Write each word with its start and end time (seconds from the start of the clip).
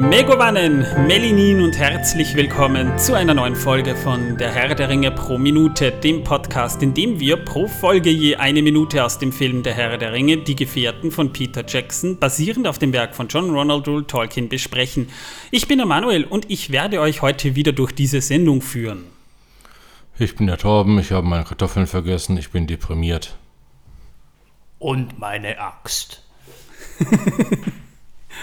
Megovanen, 0.00 0.86
Melinin 1.06 1.60
und 1.60 1.76
herzlich 1.76 2.34
willkommen 2.34 2.98
zu 2.98 3.12
einer 3.12 3.34
neuen 3.34 3.54
Folge 3.54 3.94
von 3.94 4.38
Der 4.38 4.50
Herr 4.50 4.74
der 4.74 4.88
Ringe 4.88 5.10
pro 5.10 5.36
Minute, 5.36 5.92
dem 5.92 6.24
Podcast, 6.24 6.82
in 6.82 6.94
dem 6.94 7.20
wir 7.20 7.36
pro 7.36 7.68
Folge 7.68 8.08
je 8.08 8.36
eine 8.36 8.62
Minute 8.62 9.04
aus 9.04 9.18
dem 9.18 9.30
Film 9.30 9.62
Der 9.62 9.74
Herr 9.74 9.98
der 9.98 10.14
Ringe, 10.14 10.38
Die 10.38 10.56
Gefährten 10.56 11.10
von 11.10 11.34
Peter 11.34 11.62
Jackson, 11.68 12.18
basierend 12.18 12.66
auf 12.66 12.78
dem 12.78 12.94
Werk 12.94 13.14
von 13.14 13.28
John 13.28 13.50
Ronald 13.50 13.86
Rule 13.88 14.06
Tolkien, 14.06 14.48
besprechen. 14.48 15.10
Ich 15.50 15.68
bin 15.68 15.76
der 15.76 15.86
Manuel 15.86 16.24
und 16.24 16.50
ich 16.50 16.70
werde 16.72 16.98
euch 17.02 17.20
heute 17.20 17.54
wieder 17.54 17.72
durch 17.72 17.92
diese 17.92 18.22
Sendung 18.22 18.62
führen. 18.62 19.04
Ich 20.18 20.34
bin 20.34 20.46
der 20.46 20.56
Torben, 20.56 20.98
ich 20.98 21.12
habe 21.12 21.26
meine 21.26 21.44
Kartoffeln 21.44 21.86
vergessen, 21.86 22.38
ich 22.38 22.50
bin 22.50 22.66
deprimiert. 22.66 23.36
Und 24.78 25.18
meine 25.18 25.60
Axt. 25.60 26.22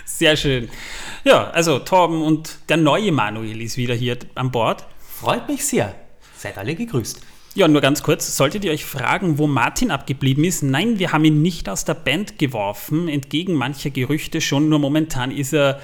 Sehr 0.08 0.38
schön. 0.38 0.70
Ja, 1.26 1.50
also 1.52 1.80
Torben 1.80 2.22
und 2.22 2.60
der 2.70 2.78
neue 2.78 3.12
Manuel 3.12 3.62
ist 3.62 3.76
wieder 3.76 3.94
hier 3.94 4.18
an 4.36 4.52
Bord. 4.52 4.86
Freut 5.00 5.50
mich 5.50 5.66
sehr. 5.66 5.94
Seid 6.38 6.58
alle 6.58 6.76
gegrüßt. 6.76 7.22
Ja, 7.56 7.68
nur 7.68 7.82
ganz 7.82 8.04
kurz, 8.04 8.38
solltet 8.38 8.64
ihr 8.64 8.72
euch 8.72 8.86
fragen, 8.86 9.38
wo 9.38 9.48
Martin 9.48 9.92
abgeblieben 9.92 10.46
ist? 10.46 10.64
Nein, 10.64 10.98
wir 10.98 11.12
haben 11.12 11.26
ihn 11.26 11.42
nicht 11.42 11.68
aus 11.68 11.84
der 11.84 11.96
Band 11.96 12.40
geworfen, 12.40 13.10
entgegen 13.10 13.54
mancher 13.54 13.90
Gerüchte 13.90 14.40
schon, 14.40 14.70
nur 14.70 14.80
momentan 14.80 15.30
ist 15.30 15.54
er 15.54 15.82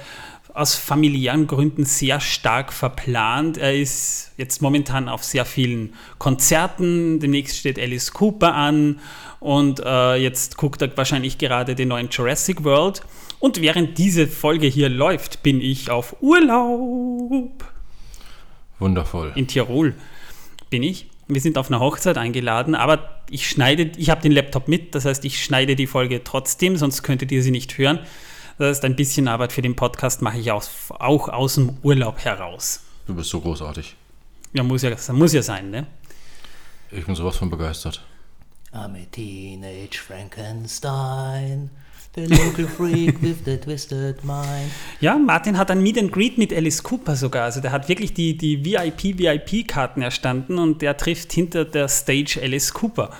aus 0.54 0.74
familiären 0.74 1.46
Gründen 1.46 1.84
sehr 1.84 2.20
stark 2.20 2.72
verplant. 2.72 3.58
Er 3.58 3.74
ist 3.74 4.32
jetzt 4.36 4.62
momentan 4.62 5.08
auf 5.08 5.22
sehr 5.22 5.44
vielen 5.44 5.94
Konzerten. 6.18 7.18
Demnächst 7.20 7.58
steht 7.58 7.78
Alice 7.78 8.12
Cooper 8.12 8.54
an 8.54 9.00
und 9.40 9.80
äh, 9.84 10.14
jetzt 10.14 10.56
guckt 10.56 10.80
er 10.80 10.96
wahrscheinlich 10.96 11.38
gerade 11.38 11.74
den 11.74 11.88
neuen 11.88 12.08
Jurassic 12.08 12.64
World. 12.64 13.02
Und 13.44 13.60
während 13.60 13.98
diese 13.98 14.26
Folge 14.26 14.66
hier 14.66 14.88
läuft, 14.88 15.42
bin 15.42 15.60
ich 15.60 15.90
auf 15.90 16.16
Urlaub. 16.22 17.52
Wundervoll. 18.78 19.32
In 19.34 19.46
Tirol 19.46 19.94
bin 20.70 20.82
ich. 20.82 21.10
Wir 21.28 21.42
sind 21.42 21.58
auf 21.58 21.68
einer 21.68 21.78
Hochzeit 21.78 22.16
eingeladen, 22.16 22.74
aber 22.74 23.22
ich 23.28 23.46
schneide, 23.46 23.92
ich 23.98 24.08
habe 24.08 24.22
den 24.22 24.32
Laptop 24.32 24.66
mit, 24.66 24.94
das 24.94 25.04
heißt, 25.04 25.26
ich 25.26 25.44
schneide 25.44 25.76
die 25.76 25.86
Folge 25.86 26.24
trotzdem, 26.24 26.78
sonst 26.78 27.02
könntet 27.02 27.30
ihr 27.32 27.42
sie 27.42 27.50
nicht 27.50 27.76
hören. 27.76 27.98
Das 28.56 28.78
heißt, 28.78 28.86
ein 28.86 28.96
bisschen 28.96 29.28
Arbeit 29.28 29.52
für 29.52 29.60
den 29.60 29.76
Podcast 29.76 30.22
mache 30.22 30.38
ich 30.38 30.50
aus, 30.50 30.70
auch 30.88 31.28
aus 31.28 31.56
dem 31.56 31.76
Urlaub 31.82 32.24
heraus. 32.24 32.80
Du 33.06 33.14
bist 33.14 33.28
so 33.28 33.42
großartig. 33.42 33.94
Ja, 34.54 34.62
muss 34.62 34.80
ja, 34.80 34.96
muss 35.12 35.34
ja 35.34 35.42
sein, 35.42 35.68
ne? 35.68 35.86
Ich 36.90 37.04
bin 37.04 37.14
sowas 37.14 37.36
von 37.36 37.50
begeistert. 37.50 38.02
I'm 38.72 38.94
a 38.94 39.04
teenage 39.12 39.98
Frankenstein. 39.98 41.68
The 42.16 42.26
local 42.26 42.68
freak 42.68 43.20
with 43.20 43.44
the 43.44 43.56
twisted 43.56 44.22
mind. 44.22 44.70
Ja, 45.00 45.18
Martin 45.18 45.58
hat 45.58 45.70
ein 45.72 45.82
Meet 45.82 45.98
and 45.98 46.12
Greet 46.12 46.38
mit 46.38 46.52
Alice 46.52 46.80
Cooper 46.80 47.16
sogar. 47.16 47.42
Also 47.44 47.60
der 47.60 47.72
hat 47.72 47.88
wirklich 47.88 48.14
die, 48.14 48.36
die 48.36 48.64
VIP-VIP-Karten 48.64 50.00
erstanden 50.00 50.58
und 50.58 50.80
der 50.80 50.96
trifft 50.96 51.32
hinter 51.32 51.64
der 51.64 51.88
Stage 51.88 52.38
Alice 52.40 52.72
Cooper. 52.72 53.10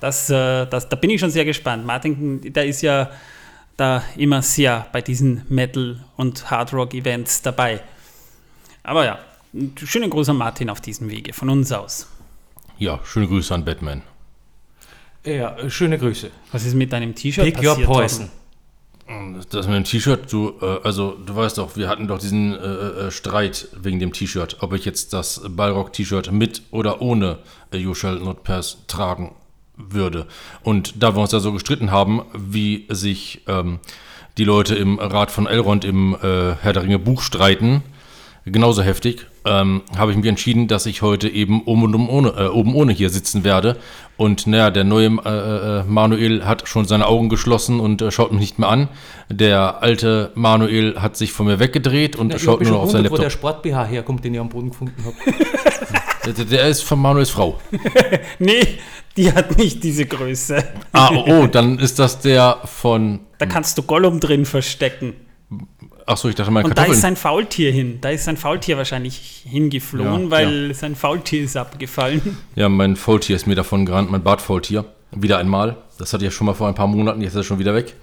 Das, 0.00 0.30
äh, 0.30 0.64
das, 0.66 0.88
da 0.88 0.96
bin 0.96 1.10
ich 1.10 1.20
schon 1.20 1.30
sehr 1.30 1.44
gespannt. 1.44 1.84
Martin, 1.84 2.52
der 2.52 2.64
ist 2.64 2.80
ja 2.80 3.10
da 3.76 4.02
immer 4.16 4.40
sehr 4.40 4.86
bei 4.92 5.02
diesen 5.02 5.42
Metal- 5.50 6.02
und 6.16 6.50
Hardrock-Events 6.50 7.42
dabei. 7.42 7.80
Aber 8.82 9.04
ja, 9.04 9.18
schönen 9.84 10.08
Gruß 10.08 10.30
an 10.30 10.38
Martin 10.38 10.70
auf 10.70 10.80
diesem 10.80 11.10
Wege, 11.10 11.34
von 11.34 11.50
uns 11.50 11.70
aus. 11.70 12.06
Ja, 12.78 12.98
schöne 13.04 13.26
Grüße 13.26 13.54
an 13.54 13.64
Batman. 13.66 14.02
Ja, 15.24 15.68
schöne 15.68 15.98
Grüße. 15.98 16.30
Was 16.52 16.64
ist 16.64 16.74
mit 16.74 16.92
deinem 16.92 17.14
T-Shirt 17.14 17.44
Pick 17.44 17.58
your 17.58 17.74
passiert? 17.74 17.86
poison. 17.86 18.30
Das 19.50 19.66
mit 19.66 19.76
dem 19.76 19.84
T-Shirt, 19.84 20.30
du, 20.30 20.54
äh, 20.60 20.80
also 20.84 21.12
du 21.12 21.34
weißt 21.34 21.56
doch, 21.56 21.76
wir 21.76 21.88
hatten 21.88 22.08
doch 22.08 22.18
diesen 22.18 22.52
äh, 22.52 22.58
äh, 22.58 23.10
Streit 23.10 23.68
wegen 23.80 23.98
dem 23.98 24.12
T-Shirt, 24.12 24.58
ob 24.60 24.74
ich 24.74 24.84
jetzt 24.84 25.14
das 25.14 25.40
Ballrock-T-Shirt 25.48 26.30
mit 26.30 26.62
oder 26.70 27.00
ohne 27.00 27.38
äh, 27.72 27.78
You 27.78 27.94
Shall 27.94 28.18
Not 28.18 28.44
Pass 28.44 28.84
tragen 28.86 29.34
würde. 29.76 30.26
Und 30.62 31.02
da 31.02 31.16
wir 31.16 31.22
uns 31.22 31.30
da 31.30 31.40
so 31.40 31.52
gestritten 31.52 31.90
haben, 31.90 32.22
wie 32.34 32.86
sich 32.90 33.42
ähm, 33.46 33.78
die 34.36 34.44
Leute 34.44 34.74
im 34.74 34.98
Rat 34.98 35.30
von 35.30 35.46
Elrond 35.46 35.86
im 35.86 36.14
äh, 36.14 36.54
Herr 36.56 36.74
der 36.74 36.82
Ringe 36.82 36.98
Buch 36.98 37.22
streiten, 37.22 37.82
genauso 38.44 38.82
heftig, 38.82 39.26
ähm, 39.48 39.82
habe 39.96 40.12
ich 40.12 40.16
mich 40.16 40.26
entschieden, 40.26 40.68
dass 40.68 40.86
ich 40.86 41.02
heute 41.02 41.28
eben 41.28 41.62
oben, 41.62 41.84
und 41.84 41.94
um 41.94 42.08
ohne, 42.08 42.28
äh, 42.30 42.48
oben 42.48 42.74
ohne 42.74 42.92
hier 42.92 43.10
sitzen 43.10 43.44
werde. 43.44 43.76
Und 44.16 44.46
naja, 44.46 44.70
der 44.70 44.84
neue 44.84 45.06
äh, 45.24 45.80
äh, 45.80 45.84
Manuel 45.84 46.44
hat 46.44 46.68
schon 46.68 46.84
seine 46.84 47.06
Augen 47.06 47.28
geschlossen 47.28 47.80
und 47.80 48.02
äh, 48.02 48.10
schaut 48.10 48.32
mich 48.32 48.40
nicht 48.40 48.58
mehr 48.58 48.68
an. 48.68 48.88
Der 49.30 49.82
alte 49.82 50.32
Manuel 50.34 51.00
hat 51.00 51.16
sich 51.16 51.32
von 51.32 51.46
mir 51.46 51.60
weggedreht 51.60 52.16
und 52.16 52.28
Na, 52.28 52.38
schaut 52.38 52.60
nur 52.62 52.72
noch 52.72 52.82
auf 52.82 52.90
sein 52.90 53.04
gewundert, 53.04 53.12
wo 53.12 53.16
der 53.16 53.24
Laptop. 53.26 53.40
Sport-BH 53.40 53.84
herkommt, 53.84 54.24
den 54.24 54.34
ich 54.34 54.40
am 54.40 54.48
Boden 54.48 54.70
gefunden 54.70 55.04
habe. 55.04 55.14
Der, 56.26 56.44
der 56.44 56.66
ist 56.68 56.82
von 56.82 57.00
Manuels 57.00 57.30
Frau. 57.30 57.58
Nee, 58.38 58.78
die 59.16 59.32
hat 59.32 59.56
nicht 59.56 59.82
diese 59.82 60.04
Größe. 60.04 60.62
Ah, 60.92 61.10
oh, 61.26 61.46
dann 61.46 61.78
ist 61.78 61.98
das 61.98 62.20
der 62.20 62.58
von. 62.64 63.20
Da 63.38 63.46
kannst 63.46 63.78
du 63.78 63.82
Gollum 63.82 64.20
drin 64.20 64.44
verstecken. 64.44 65.14
Achso, 66.08 66.28
ich 66.30 66.34
dachte 66.34 66.50
mal 66.50 66.64
Und 66.64 66.70
da 66.70 66.72
ist 66.72 66.76
Kartoffeln. 66.86 67.00
sein 67.02 67.16
Faultier 67.16 67.70
hin. 67.70 67.98
Da 68.00 68.08
ist 68.08 68.24
sein 68.24 68.38
Faultier 68.38 68.78
wahrscheinlich 68.78 69.44
hingeflohen, 69.46 70.24
Ja, 70.24 70.30
weil 70.30 70.74
sein 70.74 70.96
Faultier 70.96 71.42
ist 71.42 71.54
abgefallen. 71.56 72.38
Ja, 72.56 72.70
mein 72.70 72.96
Faultier 72.96 73.36
ist 73.36 73.46
mir 73.46 73.54
davon 73.54 73.84
gerannt, 73.84 74.10
mein 74.10 74.22
Bartfaultier. 74.22 74.86
Wieder 75.10 75.36
einmal. 75.38 75.76
Das 75.98 76.12
hatte 76.14 76.24
ich 76.24 76.30
ja 76.32 76.36
schon 76.36 76.46
mal 76.46 76.54
vor 76.54 76.66
ein 76.66 76.74
paar 76.74 76.86
Monaten, 76.86 77.20
jetzt 77.20 77.32
ist 77.32 77.36
er 77.36 77.44
schon 77.44 77.58
wieder 77.58 77.74
weg. 77.74 77.94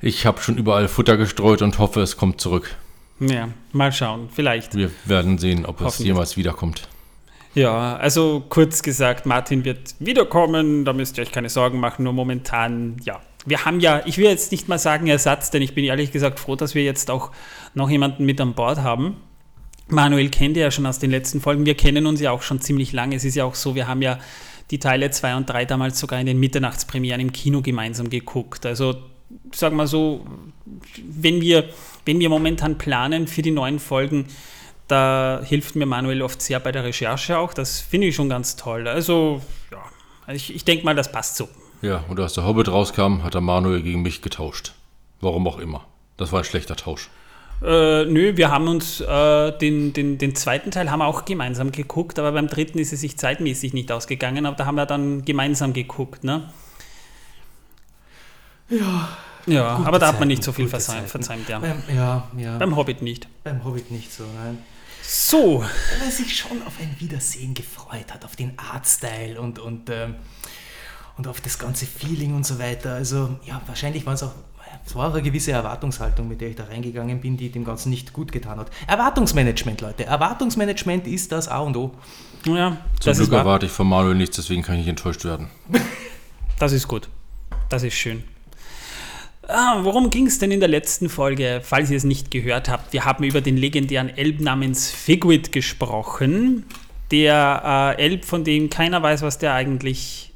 Ich 0.00 0.26
habe 0.26 0.40
schon 0.40 0.56
überall 0.58 0.88
Futter 0.88 1.16
gestreut 1.16 1.62
und 1.62 1.78
hoffe, 1.78 2.00
es 2.00 2.16
kommt 2.16 2.40
zurück. 2.40 2.74
Ja, 3.20 3.48
mal 3.72 3.92
schauen, 3.92 4.28
vielleicht. 4.32 4.74
Wir 4.74 4.90
werden 5.04 5.38
sehen, 5.38 5.66
ob 5.66 5.80
es 5.80 5.98
jemals 5.98 6.36
wiederkommt. 6.36 6.88
Ja, 7.54 7.96
also 7.96 8.44
kurz 8.48 8.82
gesagt, 8.82 9.24
Martin 9.26 9.64
wird 9.64 9.94
wiederkommen, 10.00 10.84
da 10.84 10.92
müsst 10.92 11.16
ihr 11.18 11.22
euch 11.22 11.32
keine 11.32 11.48
Sorgen 11.48 11.78
machen, 11.80 12.04
nur 12.04 12.12
momentan, 12.12 12.96
ja. 13.04 13.20
Wir 13.46 13.64
haben 13.64 13.80
ja, 13.80 14.02
ich 14.04 14.18
will 14.18 14.26
jetzt 14.26 14.52
nicht 14.52 14.68
mal 14.68 14.78
sagen 14.78 15.06
Ersatz, 15.06 15.50
denn 15.50 15.62
ich 15.62 15.74
bin 15.74 15.84
ehrlich 15.84 16.12
gesagt 16.12 16.40
froh, 16.40 16.56
dass 16.56 16.74
wir 16.74 16.82
jetzt 16.82 17.10
auch 17.10 17.30
noch 17.74 17.88
jemanden 17.88 18.24
mit 18.24 18.40
an 18.40 18.54
Bord 18.54 18.78
haben. 18.78 19.16
Manuel 19.88 20.28
kennt 20.28 20.56
ihr 20.56 20.64
ja 20.64 20.70
schon 20.70 20.86
aus 20.86 20.98
den 20.98 21.10
letzten 21.10 21.40
Folgen, 21.40 21.64
wir 21.64 21.74
kennen 21.74 22.06
uns 22.06 22.20
ja 22.20 22.30
auch 22.30 22.42
schon 22.42 22.60
ziemlich 22.60 22.92
lange. 22.92 23.16
Es 23.16 23.24
ist 23.24 23.36
ja 23.36 23.44
auch 23.44 23.54
so, 23.54 23.74
wir 23.74 23.88
haben 23.88 24.02
ja 24.02 24.18
die 24.70 24.78
Teile 24.78 25.10
2 25.10 25.36
und 25.36 25.48
3 25.48 25.64
damals 25.64 25.98
sogar 25.98 26.20
in 26.20 26.26
den 26.26 26.38
Mitternachtspremieren 26.38 27.20
im 27.20 27.32
Kino 27.32 27.62
gemeinsam 27.62 28.10
geguckt. 28.10 28.66
Also 28.66 28.96
sagen 29.54 29.76
wir 29.76 29.86
so, 29.86 30.26
wenn 30.96 31.40
wir, 31.40 31.70
wenn 32.04 32.20
wir 32.20 32.28
momentan 32.28 32.76
planen 32.76 33.26
für 33.26 33.42
die 33.42 33.50
neuen 33.50 33.78
Folgen, 33.78 34.26
da 34.88 35.42
hilft 35.44 35.76
mir 35.76 35.86
Manuel 35.86 36.22
oft 36.22 36.40
sehr 36.40 36.60
bei 36.60 36.72
der 36.72 36.84
Recherche 36.84 37.38
auch. 37.38 37.52
Das 37.54 37.80
finde 37.80 38.08
ich 38.08 38.14
schon 38.14 38.28
ganz 38.28 38.56
toll. 38.56 38.88
Also, 38.88 39.42
ja, 39.70 40.34
ich, 40.34 40.54
ich 40.54 40.64
denke 40.64 40.84
mal, 40.84 40.94
das 40.94 41.12
passt 41.12 41.36
so. 41.36 41.48
Ja, 41.82 42.04
und 42.08 42.18
als 42.18 42.34
der 42.34 42.44
Hobbit 42.44 42.68
rauskam, 42.68 43.22
hat 43.22 43.34
der 43.34 43.40
Manuel 43.40 43.82
gegen 43.82 44.02
mich 44.02 44.22
getauscht. 44.22 44.72
Warum 45.20 45.46
auch 45.46 45.58
immer. 45.58 45.84
Das 46.16 46.32
war 46.32 46.40
ein 46.40 46.44
schlechter 46.44 46.76
Tausch. 46.76 47.08
Äh, 47.62 48.04
nö, 48.04 48.36
wir 48.36 48.50
haben 48.50 48.68
uns 48.68 49.00
äh, 49.00 49.58
den, 49.58 49.92
den, 49.92 50.18
den 50.18 50.34
zweiten 50.36 50.70
Teil 50.70 50.90
haben 50.90 51.00
wir 51.00 51.06
auch 51.06 51.24
gemeinsam 51.24 51.72
geguckt, 51.72 52.18
aber 52.18 52.30
beim 52.32 52.46
dritten 52.46 52.78
ist 52.78 52.92
es 52.92 53.00
sich 53.00 53.18
zeitmäßig 53.18 53.74
nicht 53.74 53.90
ausgegangen, 53.90 54.46
aber 54.46 54.56
da 54.56 54.66
haben 54.66 54.76
wir 54.76 54.86
dann 54.86 55.24
gemeinsam 55.24 55.72
geguckt, 55.72 56.22
ne? 56.22 56.50
Ja. 58.68 59.08
Ja, 59.46 59.76
aber 59.84 59.98
da 59.98 60.08
hat 60.08 60.14
man 60.14 60.20
Zeiten, 60.20 60.28
nicht 60.28 60.44
so 60.44 60.52
viel 60.52 60.66
gute 60.66 60.72
verzeimt, 60.72 61.08
Zeiten. 61.08 61.08
verzeimt 61.08 61.48
ja. 61.48 61.58
Beim, 61.58 61.82
ja, 61.94 62.28
ja. 62.36 62.58
Beim 62.58 62.76
Hobbit 62.76 63.02
nicht. 63.02 63.28
Beim 63.42 63.64
Hobbit 63.64 63.90
nicht 63.90 64.12
so, 64.12 64.24
nein. 64.44 64.58
So, 65.02 65.60
Weil 65.62 66.06
er 66.06 66.10
sich 66.10 66.36
schon 66.36 66.62
auf 66.66 66.74
ein 66.78 66.94
Wiedersehen 66.98 67.54
gefreut 67.54 68.12
hat, 68.12 68.26
auf 68.26 68.36
den 68.36 68.58
Artstyle 68.58 69.40
und, 69.40 69.58
und, 69.58 69.88
ähm, 69.88 70.16
und 71.18 71.26
auf 71.26 71.40
das 71.40 71.58
ganze 71.58 71.84
Feeling 71.84 72.34
und 72.34 72.46
so 72.46 72.58
weiter. 72.58 72.94
Also, 72.94 73.36
ja, 73.44 73.60
wahrscheinlich 73.66 74.06
war 74.06 74.14
es 74.14 74.22
auch. 74.22 74.32
Es 74.86 74.94
war 74.94 75.08
auch 75.08 75.12
eine 75.12 75.22
gewisse 75.22 75.52
Erwartungshaltung, 75.52 76.28
mit 76.28 76.40
der 76.40 76.48
ich 76.48 76.56
da 76.56 76.64
reingegangen 76.64 77.20
bin, 77.20 77.36
die 77.36 77.50
dem 77.50 77.64
Ganzen 77.64 77.90
nicht 77.90 78.12
gut 78.12 78.32
getan 78.32 78.58
hat. 78.58 78.70
Erwartungsmanagement, 78.86 79.80
Leute. 79.80 80.04
Erwartungsmanagement 80.06 81.06
ist 81.06 81.32
das 81.32 81.48
A 81.48 81.58
und 81.58 81.76
O. 81.76 81.90
ja, 82.46 82.70
Zum 82.70 82.78
das 83.04 83.18
ist 83.18 83.28
Glück 83.28 83.40
erwarte 83.40 83.66
ich 83.66 83.72
von 83.72 83.86
Manuel 83.86 84.14
nichts, 84.14 84.36
deswegen 84.36 84.62
kann 84.62 84.76
ich 84.76 84.80
nicht 84.80 84.88
enttäuscht 84.88 85.24
werden. 85.24 85.48
Das 86.58 86.72
ist 86.72 86.88
gut. 86.88 87.08
Das 87.68 87.84
ist 87.84 87.94
schön. 87.94 88.24
Ah, 89.46 89.78
worum 89.82 90.10
ging 90.10 90.26
es 90.26 90.40
denn 90.40 90.50
in 90.50 90.58
der 90.58 90.68
letzten 90.68 91.08
Folge? 91.08 91.60
Falls 91.62 91.88
ihr 91.88 91.96
es 91.96 92.02
nicht 92.02 92.32
gehört 92.32 92.68
habt, 92.68 92.92
wir 92.92 93.04
haben 93.04 93.22
über 93.22 93.40
den 93.40 93.56
legendären 93.56 94.08
Elb 94.08 94.40
namens 94.40 94.90
Figwit 94.90 95.52
gesprochen. 95.52 96.64
Der 97.12 97.94
äh, 97.96 98.02
Elb, 98.02 98.24
von 98.24 98.42
dem 98.42 98.70
keiner 98.70 99.00
weiß, 99.04 99.22
was 99.22 99.38
der 99.38 99.54
eigentlich 99.54 100.27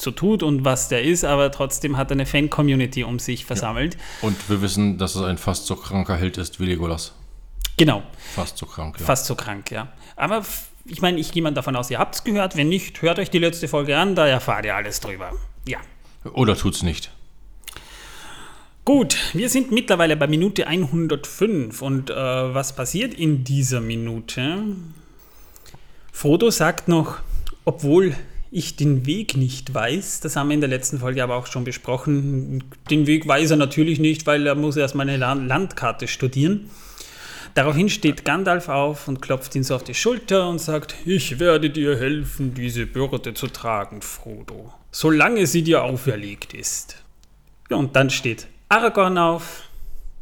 so 0.00 0.10
tut 0.10 0.42
und 0.42 0.64
was 0.64 0.88
der 0.88 1.02
ist, 1.02 1.24
aber 1.24 1.50
trotzdem 1.50 1.96
hat 1.96 2.10
er 2.10 2.12
eine 2.12 2.26
Fan-Community 2.26 3.04
um 3.04 3.18
sich 3.18 3.44
versammelt. 3.44 3.96
Und 4.22 4.36
wir 4.48 4.62
wissen, 4.62 4.98
dass 4.98 5.14
es 5.14 5.22
ein 5.22 5.38
fast 5.38 5.66
so 5.66 5.76
kranker 5.76 6.16
Held 6.16 6.38
ist 6.38 6.60
wie 6.60 6.66
Legolas. 6.66 7.14
Genau, 7.76 8.02
Fast 8.34 8.58
so 8.58 8.66
krank, 8.66 8.96
ja. 9.00 9.06
fast 9.06 9.26
so 9.26 9.34
krank, 9.34 9.70
ja. 9.70 9.88
Aber 10.16 10.44
ich 10.84 11.00
meine, 11.00 11.18
ich 11.18 11.32
gehe 11.32 11.42
mal 11.42 11.52
davon 11.52 11.76
aus, 11.76 11.90
ihr 11.90 11.98
habt 11.98 12.14
es 12.14 12.24
gehört. 12.24 12.56
Wenn 12.56 12.68
nicht, 12.68 13.00
hört 13.00 13.18
euch 13.18 13.30
die 13.30 13.38
letzte 13.38 13.68
Folge 13.68 13.96
an, 13.96 14.14
da 14.14 14.26
erfahrt 14.26 14.66
ihr 14.66 14.74
alles 14.74 15.00
drüber. 15.00 15.32
Ja. 15.66 15.78
Oder 16.32 16.56
tut's 16.56 16.82
nicht. 16.82 17.10
Gut, 18.84 19.16
wir 19.34 19.48
sind 19.48 19.70
mittlerweile 19.70 20.16
bei 20.16 20.26
Minute 20.26 20.66
105 20.66 21.80
und 21.80 22.10
äh, 22.10 22.14
was 22.14 22.74
passiert 22.74 23.14
in 23.14 23.44
dieser 23.44 23.80
Minute? 23.80 24.64
Frodo 26.12 26.50
sagt 26.50 26.88
noch, 26.88 27.20
obwohl 27.64 28.16
ich 28.50 28.76
den 28.76 29.06
Weg 29.06 29.36
nicht 29.36 29.72
weiß, 29.72 30.20
das 30.20 30.34
haben 30.34 30.48
wir 30.48 30.54
in 30.54 30.60
der 30.60 30.70
letzten 30.70 30.98
Folge 30.98 31.22
aber 31.22 31.36
auch 31.36 31.46
schon 31.46 31.64
besprochen, 31.64 32.64
den 32.90 33.06
Weg 33.06 33.26
weiß 33.28 33.52
er 33.52 33.56
natürlich 33.56 34.00
nicht, 34.00 34.26
weil 34.26 34.46
er 34.46 34.56
muss 34.56 34.76
erstmal 34.76 35.08
eine 35.08 35.18
Landkarte 35.18 36.08
studieren. 36.08 36.68
Daraufhin 37.54 37.88
steht 37.88 38.24
Gandalf 38.24 38.68
auf 38.68 39.08
und 39.08 39.22
klopft 39.22 39.54
ihn 39.54 39.64
so 39.64 39.74
auf 39.74 39.84
die 39.84 39.94
Schulter 39.94 40.48
und 40.48 40.60
sagt, 40.60 40.94
ich 41.04 41.38
werde 41.38 41.70
dir 41.70 41.96
helfen, 41.96 42.54
diese 42.54 42.86
Bürde 42.86 43.34
zu 43.34 43.48
tragen, 43.48 44.02
Frodo, 44.02 44.72
solange 44.90 45.46
sie 45.46 45.62
dir 45.62 45.82
auferlegt 45.82 46.54
ist. 46.54 47.02
Ja, 47.68 47.76
und 47.76 47.94
dann 47.96 48.10
steht 48.10 48.46
Aragorn 48.68 49.18
auf, 49.18 49.62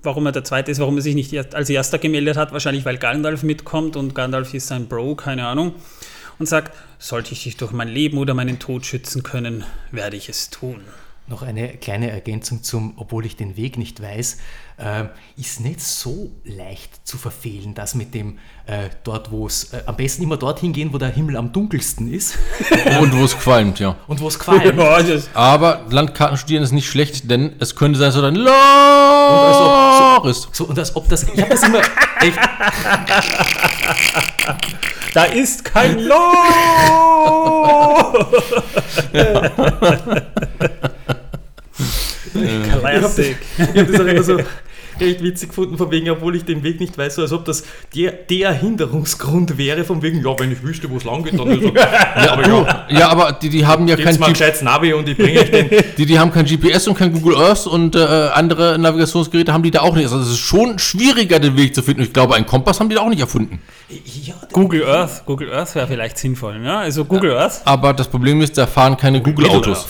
warum 0.02 0.26
er 0.26 0.32
der 0.32 0.44
Zweite 0.44 0.70
ist, 0.70 0.80
warum 0.80 0.96
er 0.96 1.02
sich 1.02 1.14
nicht 1.14 1.54
als 1.54 1.68
Erster 1.68 1.98
gemeldet 1.98 2.36
hat, 2.36 2.52
wahrscheinlich 2.52 2.84
weil 2.84 2.98
Gandalf 2.98 3.42
mitkommt 3.42 3.96
und 3.96 4.14
Gandalf 4.14 4.54
ist 4.54 4.68
sein 4.68 4.86
Bro, 4.86 5.16
keine 5.16 5.46
Ahnung, 5.46 5.74
und 6.38 6.46
sagt, 6.46 6.76
sollte 6.98 7.32
ich 7.32 7.44
dich 7.44 7.56
durch 7.56 7.72
mein 7.72 7.88
Leben 7.88 8.18
oder 8.18 8.34
meinen 8.34 8.58
Tod 8.58 8.86
schützen 8.86 9.22
können, 9.22 9.64
werde 9.90 10.16
ich 10.16 10.28
es 10.28 10.50
tun. 10.50 10.80
Noch 11.26 11.42
eine 11.42 11.68
kleine 11.76 12.10
Ergänzung 12.10 12.62
zum, 12.62 12.94
obwohl 12.96 13.26
ich 13.26 13.36
den 13.36 13.58
Weg 13.58 13.76
nicht 13.76 14.00
weiß, 14.00 14.38
äh, 14.78 15.04
ist 15.36 15.60
nicht 15.60 15.82
so 15.82 16.30
leicht 16.44 17.06
zu 17.06 17.18
verfehlen, 17.18 17.74
das 17.74 17.94
mit 17.94 18.14
dem 18.14 18.38
äh, 18.64 18.88
dort, 19.04 19.30
wo 19.30 19.46
es 19.46 19.74
äh, 19.74 19.82
am 19.84 19.96
besten 19.96 20.22
immer 20.22 20.38
dorthin 20.38 20.72
gehen, 20.72 20.90
wo 20.94 20.96
der 20.96 21.10
Himmel 21.10 21.36
am 21.36 21.52
dunkelsten 21.52 22.10
ist. 22.10 22.38
Und 23.00 23.14
wo 23.14 23.24
es 23.24 23.36
qualmt, 23.36 23.78
ja. 23.78 23.96
Und 24.06 24.20
wo 24.20 24.28
es 24.28 24.38
qualmt. 24.38 24.78
Aber 25.34 25.84
Landkarten 25.90 26.38
studieren 26.38 26.62
ist 26.62 26.72
nicht 26.72 26.88
schlecht, 26.88 27.30
denn 27.30 27.56
es 27.58 27.76
könnte 27.76 27.98
sein, 27.98 28.10
so 28.10 28.22
ein 28.22 28.34
Loch 28.34 30.22
so, 30.22 30.28
ist. 30.30 30.48
So, 30.52 30.64
und 30.64 30.78
als 30.78 30.96
ob 30.96 31.10
das, 31.10 31.24
ich 31.24 31.38
habe 31.38 31.50
das 31.50 31.62
immer 31.62 31.82
echt. 32.22 32.38
Da 35.14 35.24
ist 35.24 35.64
kein 35.64 36.00
Loch! 36.00 36.18
Classic. 42.32 43.36
Ich 43.56 43.68
habe 43.68 43.84
das 43.84 44.00
auch 44.00 44.06
immer 44.06 44.22
so 44.22 44.38
recht 45.00 45.22
witzig 45.22 45.50
gefunden, 45.50 45.76
von 45.76 45.90
wegen, 45.90 46.08
obwohl 46.10 46.36
ich 46.36 46.44
den 46.44 46.62
Weg 46.62 46.80
nicht 46.80 46.96
weiß, 46.96 47.16
so 47.16 47.22
als 47.22 47.32
ob 47.32 47.44
das 47.44 47.64
der, 47.94 48.12
der 48.12 48.52
Hinderungsgrund 48.52 49.58
wäre, 49.58 49.84
von 49.84 50.02
wegen, 50.02 50.24
ja, 50.24 50.38
wenn 50.38 50.52
ich 50.52 50.62
wüsste, 50.62 50.90
wo 50.90 50.96
es 50.96 51.04
lang 51.04 51.24
geht, 51.24 51.38
dann 51.38 51.48
ist 51.48 51.62
ja, 51.74 52.32
aber, 52.32 52.46
ja, 52.46 52.86
ja, 52.88 53.08
aber 53.08 53.32
die, 53.32 53.48
die 53.48 53.66
haben 53.66 53.86
ja 53.88 53.96
kein 53.96 54.18
mal 54.18 54.32
G 54.32 54.44
Navi 54.62 54.92
und 54.92 55.08
ich 55.08 55.16
bringe 55.16 55.40
euch 55.40 55.50
den. 55.50 55.68
Die, 55.98 56.06
die 56.06 56.18
haben 56.18 56.30
kein 56.30 56.44
GPS 56.44 56.86
und 56.86 56.96
kein 56.96 57.12
Google 57.12 57.36
Earth 57.36 57.66
und 57.66 57.96
äh, 57.96 57.98
andere 57.98 58.78
Navigationsgeräte 58.78 59.52
haben 59.52 59.62
die 59.62 59.70
da 59.70 59.80
auch 59.80 59.94
nicht. 59.94 60.04
Also 60.04 60.20
es 60.20 60.28
ist 60.28 60.38
schon 60.38 60.78
schwieriger, 60.78 61.38
den 61.38 61.56
Weg 61.56 61.74
zu 61.74 61.82
finden. 61.82 62.02
Ich 62.02 62.12
glaube, 62.12 62.34
einen 62.34 62.46
Kompass 62.46 62.78
haben 62.78 62.88
die 62.88 62.94
da 62.94 63.02
auch 63.02 63.08
nicht 63.08 63.20
erfunden. 63.20 63.60
Ja, 63.88 64.34
Google 64.52 64.86
Earth, 64.86 65.24
Google 65.26 65.52
Earth 65.52 65.74
wäre 65.74 65.86
vielleicht 65.86 66.18
sinnvoll, 66.18 66.60
ja? 66.62 66.80
Also 66.80 67.04
Google 67.04 67.36
Earth. 67.36 67.62
Aber 67.64 67.92
das 67.92 68.08
Problem 68.08 68.40
ist, 68.40 68.56
da 68.58 68.66
fahren 68.66 68.96
keine 68.96 69.20
Google-Autos. 69.22 69.86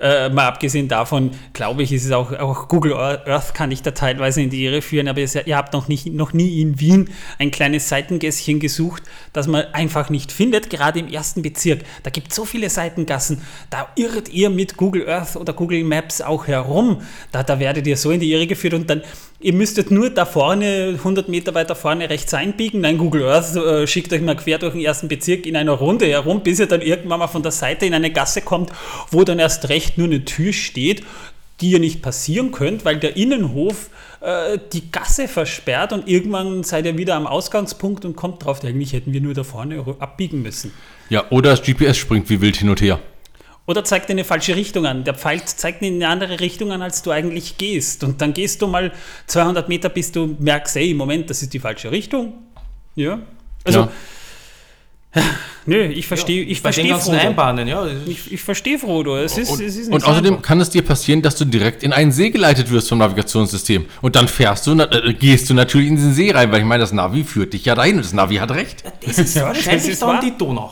Äh, 0.00 0.28
mal 0.28 0.48
abgesehen 0.48 0.88
davon, 0.88 1.30
glaube 1.52 1.84
ich, 1.84 1.92
ist 1.92 2.04
es 2.04 2.10
auch, 2.10 2.32
auch 2.32 2.66
Google 2.66 2.94
Earth 2.94 3.54
kann 3.54 3.70
ich 3.70 3.80
da 3.80 3.92
teilweise 3.92 4.42
in 4.42 4.50
die 4.50 4.64
Irre 4.64 4.82
führen, 4.82 5.06
aber 5.06 5.20
ihr, 5.20 5.56
habt 5.56 5.72
noch, 5.72 5.86
nicht, 5.86 6.06
noch 6.06 6.32
nie 6.32 6.60
in 6.60 6.80
Wien 6.80 7.10
ein 7.38 7.52
kleines 7.52 7.88
Seitengässchen 7.88 8.58
gesucht, 8.58 9.04
das 9.32 9.46
man 9.46 9.66
einfach 9.72 10.10
nicht 10.10 10.32
findet, 10.32 10.68
gerade 10.68 10.98
im 10.98 11.06
ersten 11.06 11.42
Bezirk. 11.42 11.84
Da 12.02 12.10
gibt 12.10 12.30
es 12.30 12.34
so 12.36 12.44
viele 12.44 12.70
Seitengassen, 12.70 13.42
da 13.70 13.88
irrt 13.94 14.28
ihr 14.30 14.50
mit 14.50 14.76
Google 14.76 15.08
Earth 15.08 15.36
oder 15.36 15.52
Google 15.52 15.84
Maps 15.84 16.20
auch 16.20 16.48
herum. 16.48 17.02
Da, 17.30 17.44
da 17.44 17.60
werdet 17.60 17.86
ihr 17.86 17.96
so 17.96 18.10
in 18.10 18.18
die 18.18 18.32
Irre 18.32 18.48
geführt 18.48 18.74
und 18.74 18.90
dann 18.90 19.02
ihr 19.44 19.52
müsstet 19.52 19.90
nur 19.90 20.08
da 20.08 20.24
vorne, 20.24 20.94
100 20.96 21.28
Meter 21.28 21.54
weiter 21.54 21.76
vorne 21.76 22.08
rechts 22.08 22.32
einbiegen. 22.32 22.80
Nein, 22.80 22.96
Google 22.96 23.28
Earth 23.28 23.54
äh, 23.54 23.86
schickt 23.86 24.10
euch 24.12 24.22
mal 24.22 24.36
quer 24.36 24.58
durch 24.58 24.72
den 24.72 24.82
ersten 24.82 25.06
Bezirk 25.06 25.44
in 25.44 25.54
einer 25.54 25.72
Runde 25.72 26.06
herum, 26.06 26.42
bis 26.42 26.60
ihr 26.60 26.66
dann 26.66 26.80
irgendwann 26.80 27.18
mal 27.18 27.28
von 27.28 27.42
der 27.42 27.52
Seite 27.52 27.84
in 27.84 27.92
eine 27.92 28.10
Gasse 28.10 28.40
kommt, 28.40 28.72
wo 29.10 29.22
dann 29.22 29.38
erst 29.38 29.68
recht 29.68 29.98
nur 29.98 30.06
eine 30.06 30.24
Tür 30.24 30.54
steht, 30.54 31.02
die 31.60 31.72
ihr 31.72 31.78
nicht 31.78 32.00
passieren 32.00 32.52
könnt, 32.52 32.86
weil 32.86 32.96
der 32.96 33.16
Innenhof 33.16 33.90
äh, 34.22 34.58
die 34.72 34.90
Gasse 34.90 35.28
versperrt 35.28 35.92
und 35.92 36.08
irgendwann 36.08 36.64
seid 36.64 36.86
ihr 36.86 36.96
wieder 36.96 37.14
am 37.14 37.26
Ausgangspunkt 37.26 38.06
und 38.06 38.16
kommt 38.16 38.46
drauf, 38.46 38.64
eigentlich 38.64 38.94
hätten 38.94 39.12
wir 39.12 39.20
nur 39.20 39.34
da 39.34 39.44
vorne 39.44 39.84
abbiegen 39.98 40.40
müssen. 40.40 40.72
Ja, 41.10 41.26
oder 41.28 41.50
das 41.50 41.62
GPS 41.62 41.98
springt 41.98 42.30
wie 42.30 42.40
wild 42.40 42.56
hin 42.56 42.70
und 42.70 42.80
her. 42.80 42.98
Oder 43.66 43.82
zeigt 43.82 44.10
dir 44.10 44.12
eine 44.12 44.24
falsche 44.24 44.56
Richtung 44.56 44.84
an. 44.84 45.04
Der 45.04 45.14
Pfeil 45.14 45.42
zeigt 45.44 45.80
in 45.82 45.94
eine 45.94 46.08
andere 46.08 46.40
Richtung 46.40 46.70
an, 46.70 46.82
als 46.82 47.02
du 47.02 47.10
eigentlich 47.10 47.56
gehst. 47.56 48.04
Und 48.04 48.20
dann 48.20 48.34
gehst 48.34 48.60
du 48.60 48.66
mal 48.66 48.92
200 49.26 49.68
Meter, 49.68 49.88
bis 49.88 50.12
du 50.12 50.36
merkst, 50.38 50.76
hey, 50.76 50.92
Moment, 50.92 51.30
das 51.30 51.40
ist 51.42 51.54
die 51.54 51.60
falsche 51.60 51.90
Richtung. 51.90 52.34
Ja. 52.94 53.20
Also, 53.64 53.88
ja. 55.14 55.22
Nö, 55.66 55.82
ich 55.84 56.06
verstehe 56.06 56.44
ja, 56.44 56.50
ich 56.50 56.60
verstehe 56.60 56.94
Frodo. 56.94 57.16
Einbahnen, 57.16 57.66
ja. 57.66 57.86
Ich, 58.06 58.30
ich 58.30 58.42
verstehe 58.42 58.78
Frodo. 58.78 59.16
Es 59.16 59.38
ist, 59.38 59.50
und, 59.50 59.60
es 59.62 59.76
ist 59.76 59.90
und 59.90 60.04
außerdem 60.04 60.34
einfach. 60.34 60.46
kann 60.46 60.60
es 60.60 60.68
dir 60.68 60.82
passieren, 60.82 61.22
dass 61.22 61.36
du 61.36 61.46
direkt 61.46 61.82
in 61.82 61.94
einen 61.94 62.12
See 62.12 62.28
geleitet 62.28 62.70
wirst 62.70 62.90
vom 62.90 62.98
Navigationssystem. 62.98 63.86
Und 64.02 64.14
dann 64.14 64.28
fährst 64.28 64.66
du, 64.66 64.78
äh, 64.78 65.14
gehst 65.14 65.48
du 65.48 65.54
natürlich 65.54 65.88
in 65.88 65.96
den 65.96 66.12
See 66.12 66.30
rein, 66.32 66.52
weil 66.52 66.60
ich 66.60 66.66
meine, 66.66 66.82
das 66.82 66.92
Navi 66.92 67.24
führt 67.24 67.54
dich 67.54 67.64
ja 67.64 67.74
dahin 67.74 67.96
und 67.96 68.04
das 68.04 68.12
Navi 68.12 68.36
hat 68.36 68.50
recht. 68.50 68.84
Das 69.06 69.18
ist 69.18 69.34
ja, 69.36 69.44
wahrscheinlich 69.44 69.88
das 69.88 70.00
dann 70.00 70.20
die 70.20 70.36
Donau. 70.36 70.70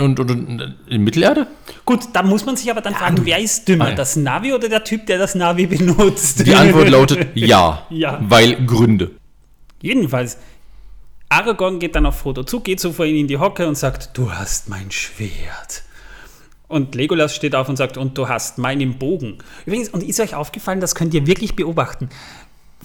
Und, 0.00 0.18
und, 0.20 0.30
und, 0.30 0.76
in 0.88 1.04
Mittelerde? 1.04 1.46
Gut, 1.84 2.04
da 2.12 2.22
muss 2.22 2.44
man 2.46 2.56
sich 2.56 2.70
aber 2.70 2.80
dann 2.80 2.94
fragen, 2.94 3.20
wer 3.24 3.38
ist 3.38 3.68
dümmer, 3.68 3.92
das 3.92 4.16
Navi 4.16 4.52
oder 4.52 4.68
der 4.68 4.84
Typ, 4.84 5.06
der 5.06 5.18
das 5.18 5.34
Navi 5.34 5.66
benutzt? 5.66 6.46
Die 6.46 6.54
Antwort 6.54 6.88
lautet 6.88 7.28
ja, 7.34 7.86
ja. 7.90 8.18
weil 8.22 8.64
Gründe. 8.66 9.12
Jedenfalls, 9.82 10.38
Aragorn 11.28 11.78
geht 11.78 11.94
dann 11.94 12.06
auf 12.06 12.18
Frodo 12.18 12.44
zu, 12.44 12.60
geht 12.60 12.80
so 12.80 12.92
vor 12.92 13.04
ihn 13.04 13.16
in 13.16 13.28
die 13.28 13.38
Hocke 13.38 13.66
und 13.66 13.76
sagt, 13.76 14.16
du 14.16 14.32
hast 14.32 14.68
mein 14.68 14.90
Schwert. 14.90 15.82
Und 16.68 16.96
Legolas 16.96 17.34
steht 17.34 17.54
auf 17.54 17.68
und 17.68 17.76
sagt, 17.76 17.96
und 17.96 18.18
du 18.18 18.28
hast 18.28 18.58
meinen 18.58 18.98
Bogen. 18.98 19.38
Übrigens, 19.66 19.88
und 19.88 20.02
ist 20.02 20.18
euch 20.18 20.34
aufgefallen, 20.34 20.80
das 20.80 20.96
könnt 20.96 21.14
ihr 21.14 21.26
wirklich 21.26 21.54
beobachten 21.54 22.08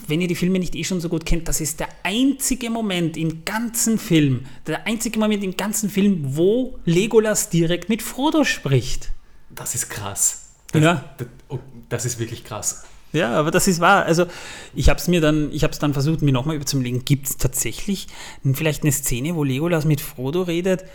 wenn 0.07 0.21
ihr 0.21 0.27
die 0.27 0.35
Filme 0.35 0.59
nicht 0.59 0.75
eh 0.75 0.83
schon 0.83 1.01
so 1.01 1.09
gut 1.09 1.25
kennt, 1.25 1.47
das 1.47 1.61
ist 1.61 1.79
der 1.79 1.89
einzige 2.03 2.69
Moment 2.69 3.17
im 3.17 3.45
ganzen 3.45 3.97
Film, 3.97 4.45
der 4.67 4.87
einzige 4.87 5.19
Moment 5.19 5.43
im 5.43 5.55
ganzen 5.55 5.89
Film, 5.89 6.35
wo 6.35 6.79
Legolas 6.85 7.49
direkt 7.49 7.89
mit 7.89 8.01
Frodo 8.01 8.43
spricht. 8.43 9.11
Das 9.49 9.75
ist 9.75 9.89
krass. 9.89 10.49
Das, 10.71 10.81
ja. 10.81 11.15
Das, 11.17 11.27
oh, 11.49 11.59
das 11.89 12.05
ist 12.05 12.19
wirklich 12.19 12.43
krass. 12.43 12.83
Ja, 13.13 13.33
aber 13.33 13.51
das 13.51 13.67
ist 13.67 13.81
wahr. 13.81 14.05
Also 14.05 14.25
ich 14.73 14.87
habe 14.87 14.99
es 14.99 15.07
mir 15.07 15.19
dann, 15.19 15.51
ich 15.51 15.63
habe 15.63 15.73
es 15.73 15.79
dann 15.79 15.93
versucht, 15.93 16.21
mir 16.21 16.31
nochmal 16.31 16.55
überzulegen. 16.55 17.03
Gibt 17.03 17.27
es 17.27 17.37
tatsächlich 17.37 18.07
vielleicht 18.53 18.83
eine 18.83 18.91
Szene, 18.93 19.35
wo 19.35 19.43
Legolas 19.43 19.83
mit 19.83 19.99
Frodo 19.99 20.43
redet? 20.43 20.85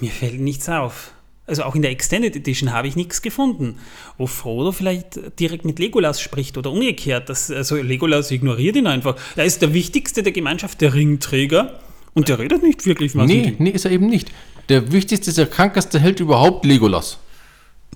Mir 0.00 0.10
fällt 0.10 0.40
nichts 0.40 0.68
auf 0.70 1.12
also 1.50 1.64
auch 1.64 1.74
in 1.74 1.82
der 1.82 1.90
Extended 1.90 2.34
Edition 2.34 2.72
habe 2.72 2.88
ich 2.88 2.96
nichts 2.96 3.20
gefunden, 3.20 3.78
wo 4.16 4.26
Frodo 4.26 4.72
vielleicht 4.72 5.38
direkt 5.38 5.66
mit 5.66 5.78
Legolas 5.78 6.20
spricht 6.20 6.56
oder 6.56 6.70
umgekehrt. 6.70 7.28
Das, 7.28 7.50
also 7.50 7.76
Legolas 7.76 8.30
ignoriert 8.30 8.76
ihn 8.76 8.86
einfach. 8.86 9.16
Er 9.36 9.44
ist 9.44 9.60
der 9.60 9.74
wichtigste 9.74 10.22
der 10.22 10.32
Gemeinschaft, 10.32 10.80
der 10.80 10.94
Ringträger. 10.94 11.80
Und 12.14 12.28
der 12.28 12.38
redet 12.38 12.62
nicht 12.62 12.86
wirklich 12.86 13.14
was. 13.14 13.26
Nee, 13.26 13.54
nee, 13.58 13.70
ist 13.70 13.84
er 13.84 13.90
eben 13.90 14.06
nicht. 14.06 14.32
Der 14.68 14.92
wichtigste, 14.92 15.32
der 15.32 15.46
krankeste 15.46 16.00
Held 16.00 16.20
überhaupt, 16.20 16.64
Legolas. 16.64 17.18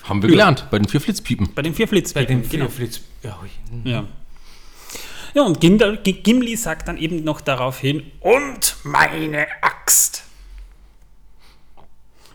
Haben 0.02 0.23
wir 0.23 0.28
ja. 0.28 0.32
gelernt, 0.32 0.66
bei 0.70 0.78
den 0.78 0.88
vier 0.88 1.00
Flitzpiepen. 1.00 1.54
Bei 1.54 1.62
den 1.62 1.75
vier 1.75 1.88
Flitzpiepen, 1.88 2.26
Bei 2.26 2.34
den 2.34 2.44
vier 2.44 2.58
genau. 2.58 2.70
Flitz... 2.70 3.00
Ja. 3.23 3.38
ja. 3.84 4.04
Ja, 5.34 5.42
und 5.42 5.61
Gimli 5.61 6.56
sagt 6.56 6.87
dann 6.87 6.96
eben 6.96 7.25
noch 7.25 7.40
daraufhin, 7.40 8.04
und 8.20 8.76
meine 8.84 9.46
Axt. 9.62 10.25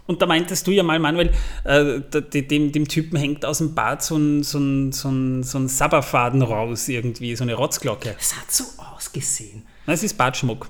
Und 0.09 0.23
da 0.23 0.25
meintest 0.25 0.65
du 0.65 0.71
ja 0.71 0.81
mal, 0.81 0.97
Manuel, 0.97 1.31
äh, 1.65 1.99
dem, 2.01 2.71
dem 2.71 2.87
Typen 2.87 3.15
hängt 3.15 3.45
aus 3.45 3.59
dem 3.59 3.75
Bad 3.75 4.01
so 4.01 4.17
ein, 4.17 4.41
so 4.41 4.57
ein, 4.57 4.91
so 4.91 5.07
ein, 5.07 5.43
so 5.43 5.59
ein 5.59 5.67
Sabberfaden 5.67 6.41
raus, 6.41 6.87
irgendwie, 6.87 7.35
so 7.35 7.43
eine 7.43 7.53
Rotzglocke. 7.53 8.15
Es 8.19 8.35
hat 8.35 8.51
so 8.51 8.63
ausgesehen. 8.95 9.67
Das 9.85 10.01
ist 10.01 10.17
Badschmuck. 10.17 10.67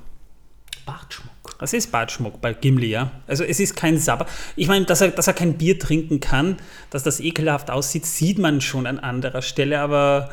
Bartschmuck. 0.85 1.57
Das 1.57 1.71
ist 1.71 1.89
Bartschmuck 1.89 2.41
bei 2.41 2.51
Gimli, 2.51 2.87
ja. 2.87 3.11
Also 3.27 3.45
es 3.45 3.61
ist 3.61 3.77
kein 3.77 3.97
Sabber. 3.97 4.25
Ich 4.57 4.67
meine, 4.67 4.83
dass 4.83 4.99
er, 4.99 5.11
dass 5.11 5.27
er 5.27 5.33
kein 5.33 5.57
Bier 5.57 5.79
trinken 5.79 6.19
kann, 6.19 6.57
dass 6.89 7.03
das 7.03 7.21
ekelhaft 7.21 7.71
aussieht, 7.71 8.05
sieht 8.05 8.39
man 8.39 8.59
schon 8.59 8.85
an 8.85 8.99
anderer 8.99 9.41
Stelle, 9.41 9.79
aber 9.79 10.31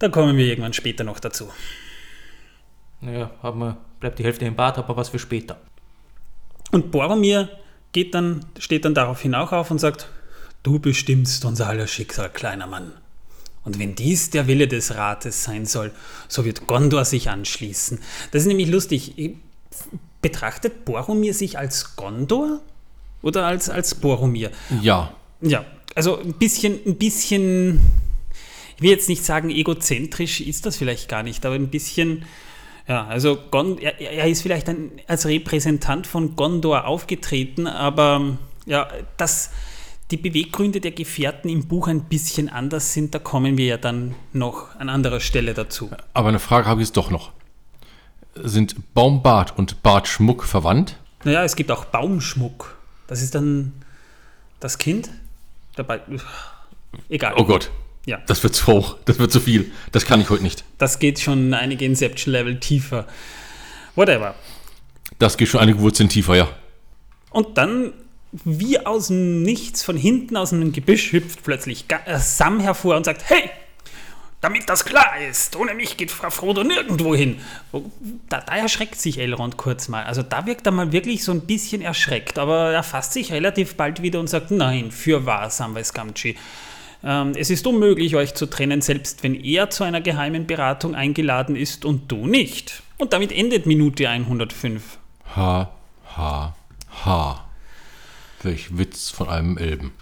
da 0.00 0.08
kommen 0.08 0.36
wir 0.36 0.46
irgendwann 0.46 0.72
später 0.72 1.04
noch 1.04 1.20
dazu. 1.20 1.48
Naja, 3.00 3.30
haben 3.40 3.60
wir, 3.60 3.76
bleibt 4.00 4.18
die 4.18 4.24
Hälfte 4.24 4.46
im 4.46 4.56
Bad, 4.56 4.78
aber 4.78 4.96
was 4.96 5.10
für 5.10 5.20
später. 5.20 5.60
Und 6.72 6.90
Boromir 6.90 7.50
geht 7.94 8.12
dann, 8.14 8.44
steht 8.58 8.84
dann 8.84 8.92
daraufhin 8.92 9.34
auch 9.34 9.52
auf 9.52 9.70
und 9.70 9.78
sagt, 9.78 10.08
du 10.62 10.78
bestimmst 10.78 11.46
unser 11.46 11.68
aller 11.68 11.86
Schicksal, 11.86 12.28
kleiner 12.28 12.66
Mann. 12.66 12.92
Und 13.64 13.78
wenn 13.78 13.94
dies 13.94 14.28
der 14.28 14.46
Wille 14.46 14.68
des 14.68 14.94
Rates 14.94 15.44
sein 15.44 15.64
soll, 15.64 15.90
so 16.28 16.44
wird 16.44 16.66
Gondor 16.66 17.06
sich 17.06 17.30
anschließen. 17.30 17.98
Das 18.32 18.42
ist 18.42 18.48
nämlich 18.48 18.68
lustig. 18.68 19.36
Betrachtet 20.20 20.84
Boromir 20.84 21.32
sich 21.32 21.56
als 21.56 21.96
Gondor 21.96 22.60
oder 23.22 23.46
als, 23.46 23.70
als 23.70 23.94
Boromir? 23.94 24.50
Ja. 24.82 25.14
Ja, 25.40 25.64
also 25.94 26.18
ein 26.18 26.34
bisschen, 26.34 26.78
ein 26.84 26.96
bisschen, 26.96 27.80
ich 28.76 28.82
will 28.82 28.90
jetzt 28.90 29.08
nicht 29.08 29.24
sagen 29.24 29.50
egozentrisch 29.50 30.40
ist 30.40 30.66
das 30.66 30.76
vielleicht 30.76 31.08
gar 31.08 31.22
nicht, 31.22 31.46
aber 31.46 31.54
ein 31.54 31.68
bisschen, 31.68 32.24
ja, 32.86 33.06
also 33.06 33.38
Gon, 33.50 33.78
er, 33.78 34.00
er 34.00 34.26
ist 34.26 34.42
vielleicht 34.42 34.68
ein, 34.68 34.92
als 35.06 35.26
Repräsentant 35.26 36.06
von 36.06 36.36
Gondor 36.36 36.86
aufgetreten, 36.86 37.66
aber 37.66 38.38
ja, 38.66 38.88
dass 39.16 39.50
die 40.10 40.16
Beweggründe 40.18 40.80
der 40.80 40.90
Gefährten 40.90 41.48
im 41.48 41.66
Buch 41.66 41.88
ein 41.88 42.04
bisschen 42.04 42.48
anders 42.48 42.92
sind, 42.92 43.14
da 43.14 43.18
kommen 43.18 43.56
wir 43.56 43.66
ja 43.66 43.76
dann 43.78 44.14
noch 44.32 44.78
an 44.78 44.88
anderer 44.88 45.20
Stelle 45.20 45.54
dazu. 45.54 45.90
Aber 46.12 46.28
eine 46.28 46.38
Frage 46.38 46.66
habe 46.66 46.82
ich 46.82 46.88
jetzt 46.88 46.96
doch 46.96 47.10
noch. 47.10 47.32
Sind 48.34 48.94
Baumbart 48.94 49.56
und 49.56 49.82
Bartschmuck 49.82 50.44
verwandt? 50.44 50.98
Naja, 51.24 51.42
es 51.44 51.56
gibt 51.56 51.70
auch 51.70 51.86
Baumschmuck. 51.86 52.76
Das 53.06 53.22
ist 53.22 53.34
dann 53.34 53.72
das 54.60 54.78
Kind. 54.78 55.10
Dabei. 55.76 56.00
Egal. 57.08 57.34
Oh 57.36 57.44
Gott. 57.44 57.70
Ja. 58.06 58.18
Das 58.26 58.42
wird 58.42 58.54
zu 58.54 58.66
hoch. 58.66 58.96
Das 59.06 59.18
wird 59.18 59.32
zu 59.32 59.40
viel. 59.40 59.72
Das 59.92 60.04
kann 60.04 60.20
ich 60.20 60.28
heute 60.30 60.42
nicht. 60.42 60.64
Das 60.78 60.98
geht 60.98 61.20
schon 61.20 61.54
einige 61.54 61.84
Inception-Level 61.86 62.60
tiefer. 62.60 63.06
Whatever. 63.94 64.34
Das 65.18 65.36
geht 65.36 65.48
schon 65.48 65.60
einige 65.60 65.78
Wurzeln 65.80 66.08
tiefer, 66.08 66.36
ja. 66.36 66.48
Und 67.30 67.56
dann, 67.56 67.92
wie 68.44 68.78
aus 68.84 69.06
dem 69.08 69.42
Nichts, 69.42 69.82
von 69.82 69.96
hinten 69.96 70.36
aus 70.36 70.52
einem 70.52 70.72
Gebüsch 70.72 71.12
hüpft 71.12 71.42
plötzlich 71.44 71.86
äh, 71.88 72.18
Sam 72.18 72.60
hervor 72.60 72.96
und 72.96 73.04
sagt: 73.04 73.24
Hey! 73.28 73.50
Damit 74.40 74.68
das 74.68 74.84
klar 74.84 75.14
ist, 75.30 75.56
ohne 75.56 75.72
mich 75.72 75.96
geht 75.96 76.10
Frau 76.10 76.28
Frodo 76.28 76.64
nirgendwo 76.64 77.14
hin. 77.14 77.38
Wo- 77.72 77.90
Da, 78.28 78.42
da 78.42 78.54
erschreckt 78.56 79.00
sich 79.00 79.18
Elrond 79.18 79.56
kurz 79.56 79.88
mal. 79.88 80.04
Also 80.04 80.22
da 80.22 80.44
wirkt 80.44 80.66
er 80.66 80.72
mal 80.72 80.92
wirklich 80.92 81.24
so 81.24 81.32
ein 81.32 81.40
bisschen 81.46 81.80
erschreckt, 81.80 82.38
aber 82.38 82.70
er 82.72 82.82
fasst 82.82 83.14
sich 83.14 83.32
relativ 83.32 83.76
bald 83.76 84.02
wieder 84.02 84.20
und 84.20 84.28
sagt, 84.28 84.50
nein, 84.50 84.90
für 84.90 85.24
wahr, 85.24 85.48
Samwise 85.48 85.94
Gamgee. 85.94 86.36
Ähm, 87.04 87.32
es 87.36 87.50
ist 87.50 87.66
unmöglich, 87.66 88.16
euch 88.16 88.34
zu 88.34 88.46
trennen, 88.46 88.80
selbst 88.80 89.22
wenn 89.22 89.34
er 89.34 89.68
zu 89.68 89.84
einer 89.84 90.00
geheimen 90.00 90.46
Beratung 90.46 90.94
eingeladen 90.94 91.54
ist 91.54 91.84
und 91.84 92.10
du 92.10 92.26
nicht. 92.26 92.82
Und 92.96 93.12
damit 93.12 93.30
endet 93.30 93.66
Minute 93.66 94.08
105. 94.08 94.98
Ha, 95.36 95.70
ha, 96.16 96.56
ha. 97.04 97.44
Welch 98.42 98.78
Witz 98.78 99.10
von 99.10 99.28
einem 99.28 99.58
Elben. 99.58 99.92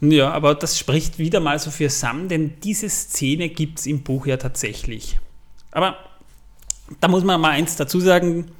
Ja, 0.00 0.32
aber 0.32 0.54
das 0.54 0.78
spricht 0.78 1.18
wieder 1.18 1.40
mal 1.40 1.58
so 1.58 1.70
für 1.70 1.90
Sam, 1.90 2.28
denn 2.28 2.54
diese 2.64 2.88
Szene 2.88 3.48
gibt 3.48 3.80
es 3.80 3.86
im 3.86 4.02
Buch 4.02 4.26
ja 4.26 4.36
tatsächlich. 4.36 5.18
Aber 5.70 5.96
da 7.00 7.08
muss 7.08 7.22
man 7.22 7.40
mal 7.40 7.50
eins 7.50 7.76
dazu 7.76 8.00
sagen, 8.00 8.50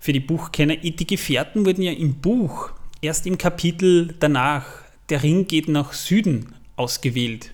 für 0.00 0.12
die 0.12 0.20
Buchkenner, 0.20 0.76
die 0.76 1.06
Gefährten 1.06 1.64
wurden 1.64 1.82
ja 1.82 1.92
im 1.92 2.16
Buch 2.16 2.70
erst 3.00 3.26
im 3.26 3.38
Kapitel 3.38 4.14
danach, 4.18 4.66
der 5.08 5.22
Ring 5.22 5.46
geht 5.46 5.68
nach 5.68 5.92
Süden, 5.92 6.54
ausgewählt. 6.76 7.52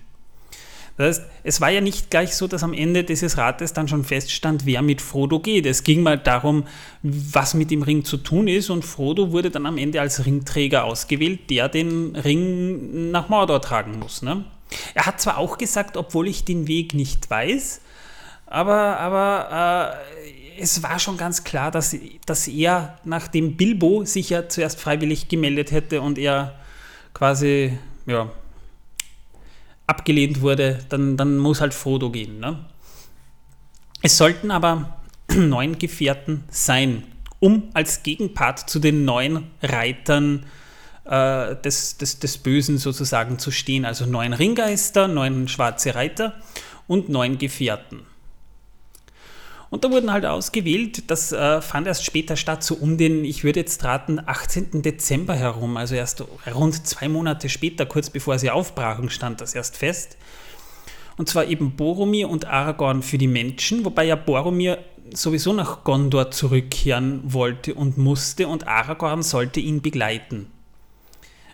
Das 0.97 1.07
heißt, 1.17 1.29
es 1.43 1.61
war 1.61 1.69
ja 1.71 1.81
nicht 1.81 2.11
gleich 2.11 2.35
so, 2.35 2.47
dass 2.47 2.61
am 2.61 2.73
Ende 2.73 3.03
dieses 3.03 3.37
Rates 3.37 3.73
dann 3.73 3.87
schon 3.87 4.03
feststand, 4.03 4.67
wer 4.67 4.83
mit 4.83 5.01
Frodo 5.01 5.39
geht. 5.39 5.65
Es 5.65 5.83
ging 5.83 6.03
mal 6.03 6.19
darum, 6.19 6.65
was 7.01 7.55
mit 7.55 7.71
dem 7.71 7.81
Ring 7.81 8.05
zu 8.05 8.17
tun 8.17 8.47
ist 8.47 8.69
und 8.69 8.85
Frodo 8.85 9.31
wurde 9.31 9.49
dann 9.49 9.65
am 9.65 9.79
Ende 9.79 9.99
als 10.01 10.25
Ringträger 10.25 10.83
ausgewählt, 10.83 11.49
der 11.49 11.67
den 11.67 12.15
Ring 12.15 13.09
nach 13.09 13.27
Mordor 13.27 13.59
tragen 13.61 13.97
muss. 13.97 14.21
Ne? 14.21 14.45
Er 14.93 15.07
hat 15.07 15.19
zwar 15.19 15.39
auch 15.39 15.57
gesagt, 15.57 15.97
obwohl 15.97 16.27
ich 16.27 16.45
den 16.45 16.67
Weg 16.67 16.93
nicht 16.93 17.27
weiß, 17.27 17.81
aber, 18.45 18.99
aber 18.99 19.97
äh, 20.27 20.61
es 20.61 20.83
war 20.83 20.99
schon 20.99 21.17
ganz 21.17 21.43
klar, 21.43 21.71
dass, 21.71 21.95
dass 22.27 22.47
er, 22.47 22.99
nachdem 23.03 23.57
Bilbo 23.57 24.05
sich 24.05 24.29
ja 24.29 24.47
zuerst 24.47 24.79
freiwillig 24.79 25.27
gemeldet 25.27 25.71
hätte 25.71 26.01
und 26.01 26.19
er 26.19 26.53
quasi, 27.15 27.77
ja, 28.05 28.29
abgelehnt 29.93 30.41
wurde, 30.41 30.79
dann, 30.89 31.17
dann 31.17 31.37
muss 31.37 31.61
halt 31.61 31.73
Frodo 31.73 32.09
gehen. 32.09 32.39
Ne? 32.39 32.65
Es 34.01 34.17
sollten 34.17 34.49
aber 34.49 34.97
neun 35.35 35.77
Gefährten 35.77 36.43
sein, 36.49 37.03
um 37.39 37.69
als 37.73 38.01
Gegenpart 38.01 38.67
zu 38.69 38.79
den 38.79 39.05
neun 39.05 39.51
Reitern 39.61 40.45
äh, 41.05 41.55
des, 41.57 41.97
des, 41.97 42.19
des 42.19 42.37
Bösen 42.39 42.77
sozusagen 42.77 43.37
zu 43.37 43.51
stehen. 43.51 43.85
Also 43.85 44.05
neun 44.05 44.33
Ringgeister, 44.33 45.07
neun 45.07 45.47
schwarze 45.47 45.93
Reiter 45.93 46.33
und 46.87 47.09
neun 47.09 47.37
Gefährten. 47.37 48.01
Und 49.73 49.83
da 49.83 49.89
wurden 49.89 50.13
halt 50.13 50.23
ausgewählt, 50.23 51.09
das 51.09 51.31
äh, 51.31 51.59
fand 51.59 51.87
erst 51.87 52.05
später 52.05 52.35
statt, 52.35 52.63
so 52.63 52.75
um 52.75 52.95
den, 52.99 53.25
ich 53.25 53.43
würde 53.43 53.61
jetzt 53.61 53.83
raten, 53.83 54.19
18. 54.23 54.83
Dezember 54.83 55.33
herum, 55.33 55.77
also 55.77 55.95
erst 55.95 56.23
rund 56.53 56.85
zwei 56.85 57.09
Monate 57.09 57.49
später, 57.49 57.87
kurz 57.87 58.11
bevor 58.11 58.37
sie 58.37 58.51
aufbrachen, 58.51 59.09
stand 59.09 59.41
das 59.41 59.55
erst 59.55 59.75
fest. 59.75 60.15
Und 61.17 61.27
zwar 61.27 61.45
eben 61.45 61.75
Boromir 61.75 62.29
und 62.29 62.45
Aragorn 62.45 63.01
für 63.01 63.17
die 63.17 63.25
Menschen, 63.25 63.83
wobei 63.83 64.03
ja 64.03 64.15
Boromir 64.15 64.77
sowieso 65.11 65.53
nach 65.53 65.83
Gondor 65.83 66.29
zurückkehren 66.29 67.21
wollte 67.23 67.73
und 67.73 67.97
musste 67.97 68.47
und 68.47 68.67
Aragorn 68.67 69.23
sollte 69.23 69.59
ihn 69.59 69.81
begleiten. 69.81 70.51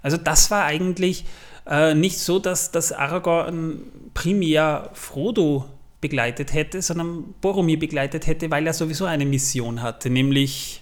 Also 0.01 0.17
das 0.17 0.51
war 0.51 0.65
eigentlich 0.65 1.23
äh, 1.65 1.95
nicht 1.95 2.19
so, 2.19 2.37
dass, 2.37 2.71
dass 2.71 2.91
Aragorn 2.91 3.83
primär 4.13 4.89
Frodo 4.91 5.69
begleitet 6.01 6.53
hätte, 6.53 6.81
sondern 6.81 7.33
Boromir 7.41 7.77
begleitet 7.77 8.27
hätte, 8.27 8.49
weil 8.51 8.65
er 8.65 8.73
sowieso 8.73 9.05
eine 9.05 9.25
Mission 9.25 9.81
hatte, 9.81 10.09
nämlich 10.09 10.81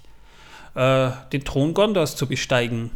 äh, 0.75 1.09
den 1.33 1.43
Thron 1.43 1.73
Gondors 1.73 2.15
zu 2.15 2.27
besteigen. 2.27 2.91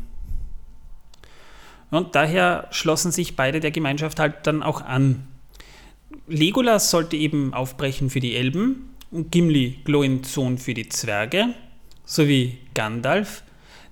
Und 1.89 2.15
daher 2.15 2.67
schlossen 2.71 3.11
sich 3.11 3.35
beide 3.35 3.59
der 3.59 3.71
Gemeinschaft 3.71 4.19
halt 4.19 4.47
dann 4.47 4.63
auch 4.63 4.81
an. 4.81 5.27
Legolas 6.27 6.89
sollte 6.89 7.17
eben 7.17 7.53
aufbrechen 7.53 8.09
für 8.09 8.19
die 8.19 8.35
Elben 8.35 8.95
und 9.11 9.31
Gimli 9.31 9.79
Glorintsohn 9.83 10.57
für 10.57 10.73
die 10.73 10.87
Zwerge, 10.87 11.53
sowie 12.05 12.57
Gandalf, 12.73 13.43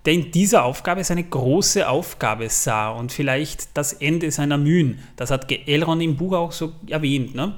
der 0.05 0.13
in 0.13 0.31
dieser 0.31 0.63
Aufgabe 0.63 1.03
seine 1.03 1.23
große 1.23 1.89
Aufgabe 1.89 2.49
sah 2.49 2.89
und 2.91 3.11
vielleicht 3.11 3.75
das 3.75 3.93
Ende 3.93 4.31
seiner 4.31 4.57
Mühen. 4.57 4.99
Das 5.17 5.29
hat 5.29 5.51
Elrond 5.51 6.01
im 6.01 6.15
Buch 6.15 6.33
auch 6.33 6.51
so 6.53 6.73
erwähnt. 6.87 7.35
Ne? 7.35 7.55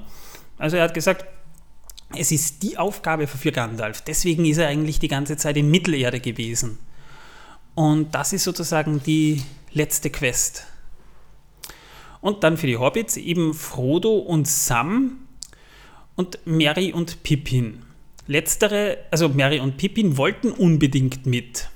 Also 0.62 0.76
er 0.76 0.84
hat 0.84 0.94
gesagt, 0.94 1.24
es 2.16 2.30
ist 2.30 2.62
die 2.62 2.78
Aufgabe 2.78 3.26
für 3.26 3.50
Gandalf. 3.50 4.00
Deswegen 4.02 4.44
ist 4.44 4.58
er 4.58 4.68
eigentlich 4.68 5.00
die 5.00 5.08
ganze 5.08 5.36
Zeit 5.36 5.56
in 5.56 5.72
Mittelerde 5.72 6.20
gewesen. 6.20 6.78
Und 7.74 8.14
das 8.14 8.32
ist 8.32 8.44
sozusagen 8.44 9.02
die 9.02 9.42
letzte 9.72 10.08
Quest. 10.08 10.68
Und 12.20 12.44
dann 12.44 12.56
für 12.56 12.68
die 12.68 12.76
Hobbits 12.76 13.16
eben 13.16 13.54
Frodo 13.54 14.18
und 14.18 14.46
Sam 14.46 15.26
und 16.14 16.38
Merry 16.44 16.92
und 16.92 17.24
Pippin. 17.24 17.82
Letztere, 18.28 18.98
also 19.10 19.30
Merry 19.30 19.58
und 19.58 19.78
Pippin 19.78 20.16
wollten 20.16 20.52
unbedingt 20.52 21.26
mit. 21.26 21.70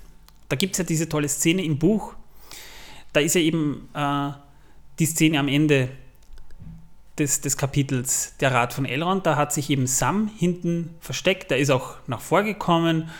Da 0.49 0.55
gibt 0.55 0.75
es 0.75 0.79
ja 0.79 0.85
diese 0.85 1.09
tolle 1.09 1.29
Szene 1.29 1.65
im 1.65 1.77
Buch. 1.77 2.15
Da 3.13 3.19
ist 3.19 3.35
ja 3.35 3.41
eben 3.41 3.89
äh, 3.95 4.31
die 5.01 5.07
Szene 5.07 5.41
am 5.41 5.49
Ende 5.49 5.89
des, 7.19 7.41
des 7.41 7.57
Kapitels 7.57 8.35
Der 8.41 8.53
Rat 8.53 8.73
von 8.73 8.85
Elrond. 8.85 9.27
Da 9.27 9.37
hat 9.37 9.53
sich 9.53 9.71
eben 9.71 9.87
Sam 9.87 10.31
hinten 10.37 10.95
versteckt. 11.01 11.51
Der 11.51 11.59
ist 11.59 11.71
auch 11.71 11.95
nach 12.07 12.21
vorgekommen 12.21 13.11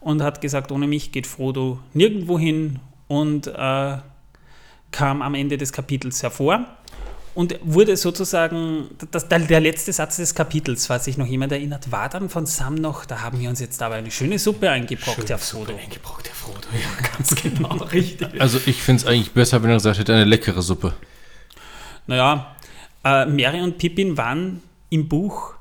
und 0.00 0.22
hat 0.22 0.40
gesagt, 0.40 0.72
ohne 0.72 0.86
mich 0.86 1.12
geht 1.12 1.26
Frodo 1.26 1.78
nirgendwo 1.92 2.38
hin 2.38 2.80
und 3.08 3.46
äh, 3.46 3.98
kam 4.90 5.22
am 5.22 5.34
Ende 5.34 5.56
des 5.58 5.72
Kapitels 5.72 6.22
hervor 6.22 6.66
und 7.34 7.58
wurde 7.62 7.96
sozusagen, 7.96 8.90
das, 9.10 9.28
der, 9.28 9.40
der 9.40 9.60
letzte 9.60 9.92
Satz 9.92 10.16
des 10.16 10.34
Kapitels, 10.34 10.86
falls 10.86 11.04
sich 11.04 11.18
noch 11.18 11.26
jemand 11.26 11.52
erinnert, 11.52 11.90
war 11.90 12.08
dann 12.08 12.28
von 12.28 12.46
Sam 12.46 12.76
noch, 12.76 13.04
da 13.04 13.22
haben 13.22 13.40
wir 13.40 13.48
uns 13.48 13.60
jetzt 13.60 13.82
aber 13.82 13.96
eine 13.96 14.10
schöne 14.10 14.38
Suppe 14.38 14.70
eingebrockt, 14.70 15.16
Schöne 15.16 15.28
Herr 15.30 15.38
Suppe 15.38 15.66
Frodo. 15.66 15.78
eingebrockt, 15.82 16.28
Herr 16.28 16.34
Frodo. 16.34 16.68
Ja, 16.72 17.08
ganz 17.16 17.34
genau, 17.34 17.84
richtig. 17.92 18.40
Also 18.40 18.60
ich 18.66 18.82
finde 18.82 19.02
es 19.02 19.06
eigentlich 19.06 19.32
besser, 19.32 19.62
wenn 19.62 19.70
er 19.70 19.76
gesagt 19.76 19.98
hätte, 19.98 20.14
eine 20.14 20.24
leckere 20.24 20.62
Suppe. 20.62 20.94
Naja, 22.06 22.53
äh, 23.04 23.26
Merry 23.26 23.60
und 23.60 23.78
Pippin 23.78 24.16
waren 24.16 24.62
im 24.90 25.08
Buch 25.08 25.54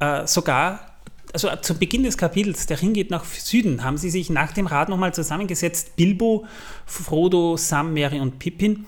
äh, 0.00 0.26
sogar, 0.26 0.92
also 1.32 1.54
zu 1.56 1.78
Beginn 1.78 2.02
des 2.02 2.16
Kapitels, 2.16 2.66
der 2.66 2.80
Ring 2.80 2.92
geht 2.92 3.10
nach 3.10 3.24
Süden, 3.24 3.84
haben 3.84 3.98
sie 3.98 4.10
sich 4.10 4.30
nach 4.30 4.52
dem 4.52 4.66
Rat 4.66 4.88
nochmal 4.88 5.12
zusammengesetzt, 5.14 5.96
Bilbo, 5.96 6.46
Frodo, 6.86 7.56
Sam, 7.56 7.92
Merry 7.92 8.20
und 8.20 8.38
Pippin. 8.38 8.86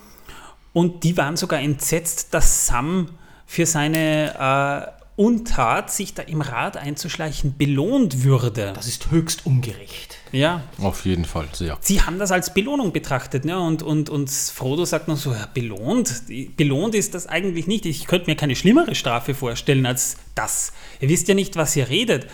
Und 0.73 1.03
die 1.03 1.17
waren 1.17 1.35
sogar 1.35 1.59
entsetzt, 1.61 2.33
dass 2.33 2.67
Sam 2.67 3.09
für 3.45 3.65
seine 3.65 4.87
äh, 4.87 4.99
Untat, 5.19 5.91
sich 5.91 6.13
da 6.13 6.23
im 6.23 6.39
Rat 6.39 6.77
einzuschleichen, 6.77 7.57
belohnt 7.57 8.23
würde. 8.23 8.71
Das 8.73 8.87
ist 8.87 9.11
höchst 9.11 9.45
ungerecht. 9.45 10.18
Ja, 10.31 10.61
Auf 10.79 11.05
jeden 11.05 11.25
Fall, 11.25 11.47
sehr. 11.53 11.77
sie 11.81 12.01
haben 12.01 12.19
das 12.19 12.31
als 12.31 12.53
Belohnung 12.53 12.91
betrachtet. 12.91 13.45
Ne? 13.45 13.59
Und, 13.59 13.81
und, 13.81 14.09
und 14.09 14.29
Frodo 14.29 14.85
sagt 14.85 15.07
noch 15.07 15.17
so, 15.17 15.31
ja, 15.33 15.47
belohnt? 15.53 16.23
Belohnt 16.55 16.93
ist 16.95 17.15
das 17.15 17.25
eigentlich 17.27 17.65
nicht. 17.67 17.85
Ich 17.85 18.05
könnte 18.05 18.29
mir 18.29 18.35
keine 18.35 18.55
schlimmere 18.55 18.93
Strafe 18.93 19.33
vorstellen 19.33 19.85
als 19.85 20.17
das. 20.35 20.71
Ihr 20.99 21.09
wisst 21.09 21.27
ja 21.27 21.33
nicht, 21.33 21.55
was 21.55 21.75
ihr 21.75 21.89
redet. 21.89 22.27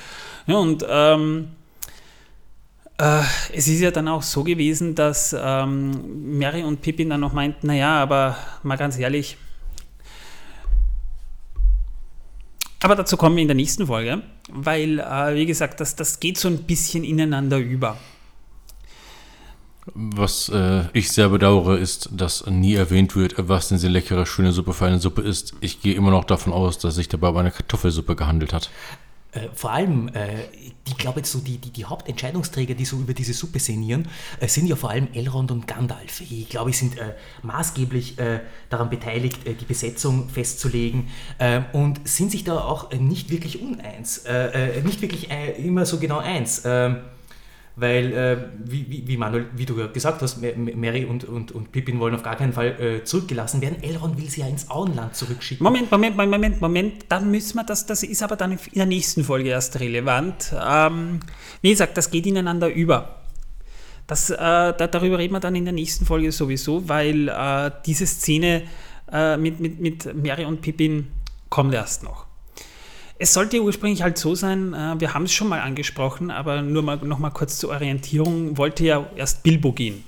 Ja, 0.47 0.55
und 0.57 0.85
ähm, 0.89 1.47
Äh, 2.97 3.23
es 3.53 3.67
ist 3.67 3.81
ja 3.81 3.91
dann 3.91 4.07
auch 4.07 4.21
so 4.23 4.43
gewesen, 4.45 4.95
dass 4.95 5.35
ähm, 5.37 6.37
Mary 6.39 6.63
und 6.63 6.81
Pippin 6.81 7.09
dann 7.09 7.19
noch 7.19 7.33
meinten, 7.33 7.67
naja, 7.67 8.01
aber 8.01 8.37
mal 8.63 8.77
ganz 8.77 8.97
ehrlich, 8.97 9.35
aber 12.85 12.95
dazu 12.95 13.17
kommen 13.17 13.35
wir 13.35 13.41
in 13.41 13.47
der 13.47 13.55
nächsten 13.55 13.87
Folge, 13.87 14.21
weil, 14.51 14.99
äh, 14.99 15.33
wie 15.33 15.47
gesagt, 15.47 15.81
das, 15.81 15.95
das 15.95 16.19
geht 16.19 16.37
so 16.37 16.47
ein 16.47 16.59
bisschen 16.65 17.03
ineinander 17.03 17.57
über. 17.57 17.97
Was 19.95 20.49
äh, 20.49 20.83
ich 20.93 21.11
sehr 21.11 21.29
bedauere, 21.29 21.79
ist, 21.79 22.09
dass 22.11 22.45
nie 22.45 22.75
erwähnt 22.75 23.15
wird, 23.15 23.33
was 23.37 23.69
denn 23.69 23.77
diese 23.77 23.87
leckere, 23.87 24.27
schöne 24.27 24.51
Suppe 24.51 24.73
für 24.73 24.85
eine 24.85 24.99
Suppe 24.99 25.23
ist. 25.23 25.55
Ich 25.61 25.81
gehe 25.81 25.95
immer 25.95 26.11
noch 26.11 26.25
davon 26.25 26.53
aus, 26.53 26.77
dass 26.77 26.93
sich 26.93 27.09
dabei 27.09 27.29
um 27.29 27.37
eine 27.37 27.49
Kartoffelsuppe 27.49 28.15
gehandelt 28.15 28.53
hat. 28.53 28.69
Äh, 29.35 29.49
vor 29.53 29.71
allem, 29.71 30.07
äh, 30.09 30.45
ich 30.87 30.97
glaube, 30.97 31.21
so 31.25 31.39
die, 31.39 31.57
die, 31.57 31.71
die, 31.71 31.85
Hauptentscheidungsträger, 31.85 32.73
die 32.73 32.85
so 32.85 32.97
über 32.97 33.13
diese 33.13 33.33
Suppe 33.33 33.59
sinnieren, 33.59 34.07
äh, 34.39 34.47
sind 34.47 34.67
ja 34.67 34.75
vor 34.75 34.89
allem 34.89 35.09
Elrond 35.13 35.51
und 35.51 35.67
Gandalf. 35.67 36.21
Ich 36.21 36.49
glaube, 36.49 36.71
sie 36.71 36.87
sind 36.87 36.97
äh, 36.97 37.13
maßgeblich 37.43 38.17
äh, 38.17 38.39
daran 38.69 38.89
beteiligt, 38.89 39.39
die 39.45 39.65
Besetzung 39.65 40.29
festzulegen 40.29 41.07
und 41.73 42.07
sind 42.07 42.31
sich 42.31 42.43
da 42.43 42.57
auch 42.57 42.91
nicht 42.91 43.29
wirklich 43.29 43.61
uneins, 43.61 44.23
nicht 44.83 45.01
wirklich 45.01 45.29
immer 45.57 45.85
so 45.85 45.99
genau 45.99 46.19
eins. 46.19 46.63
Weil, 47.77 48.13
äh, 48.13 48.37
wie, 48.63 48.89
wie, 48.89 49.07
wie, 49.07 49.17
Manuel, 49.17 49.47
wie 49.53 49.65
du 49.65 49.75
gesagt 49.91 50.21
hast, 50.21 50.39
Mary 50.41 51.03
und, 51.03 51.25
und, 51.25 51.51
und 51.51 51.73
Pippin 51.73 51.99
wollen 51.99 52.15
auf 52.15 52.23
gar 52.23 52.37
keinen 52.37 52.53
Fall 52.53 52.79
äh, 52.79 53.03
zurückgelassen 53.03 53.61
werden. 53.61 53.83
Elrond 53.83 54.17
will 54.17 54.29
sie 54.29 54.41
ja 54.41 54.47
ins 54.47 54.69
Auenland 54.69 55.15
zurückschicken. 55.15 55.61
Moment, 55.61 55.91
Moment, 55.91 56.15
Moment, 56.15 56.61
Moment, 56.61 57.05
dann 57.09 57.29
müssen 57.29 57.57
wir 57.57 57.65
das, 57.65 57.85
das 57.85 58.03
ist 58.03 58.23
aber 58.23 58.37
dann 58.37 58.53
in 58.53 58.59
der 58.75 58.85
nächsten 58.85 59.25
Folge 59.25 59.49
erst 59.49 59.77
relevant. 59.81 60.53
Ähm, 60.57 61.19
wie 61.61 61.71
gesagt, 61.71 61.97
das 61.97 62.09
geht 62.11 62.25
ineinander 62.25 62.73
über. 62.73 63.21
Das, 64.07 64.29
äh, 64.29 64.37
da, 64.37 64.71
darüber 64.73 65.17
reden 65.17 65.33
wir 65.33 65.39
dann 65.41 65.55
in 65.55 65.65
der 65.65 65.73
nächsten 65.73 66.05
Folge 66.05 66.31
sowieso, 66.31 66.87
weil 66.87 67.27
äh, 67.27 67.71
diese 67.85 68.05
Szene 68.05 68.63
äh, 69.11 69.35
mit, 69.35 69.59
mit, 69.59 69.81
mit 69.81 70.15
Mary 70.15 70.45
und 70.45 70.61
Pippin 70.61 71.07
kommt 71.49 71.73
erst 71.73 72.03
noch. 72.03 72.24
Es 73.17 73.33
sollte 73.33 73.61
ursprünglich 73.61 74.01
halt 74.01 74.17
so 74.17 74.35
sein, 74.35 74.73
äh, 74.73 74.99
wir 74.99 75.13
haben 75.13 75.23
es 75.23 75.33
schon 75.33 75.47
mal 75.47 75.61
angesprochen, 75.61 76.31
aber 76.31 76.61
nur 76.61 76.83
mal, 76.83 76.97
noch 76.97 77.19
mal 77.19 77.29
kurz 77.29 77.57
zur 77.57 77.69
Orientierung, 77.69 78.57
wollte 78.57 78.83
ja 78.83 79.05
erst 79.15 79.43
Bilbo 79.43 79.71
gehen. 79.71 80.03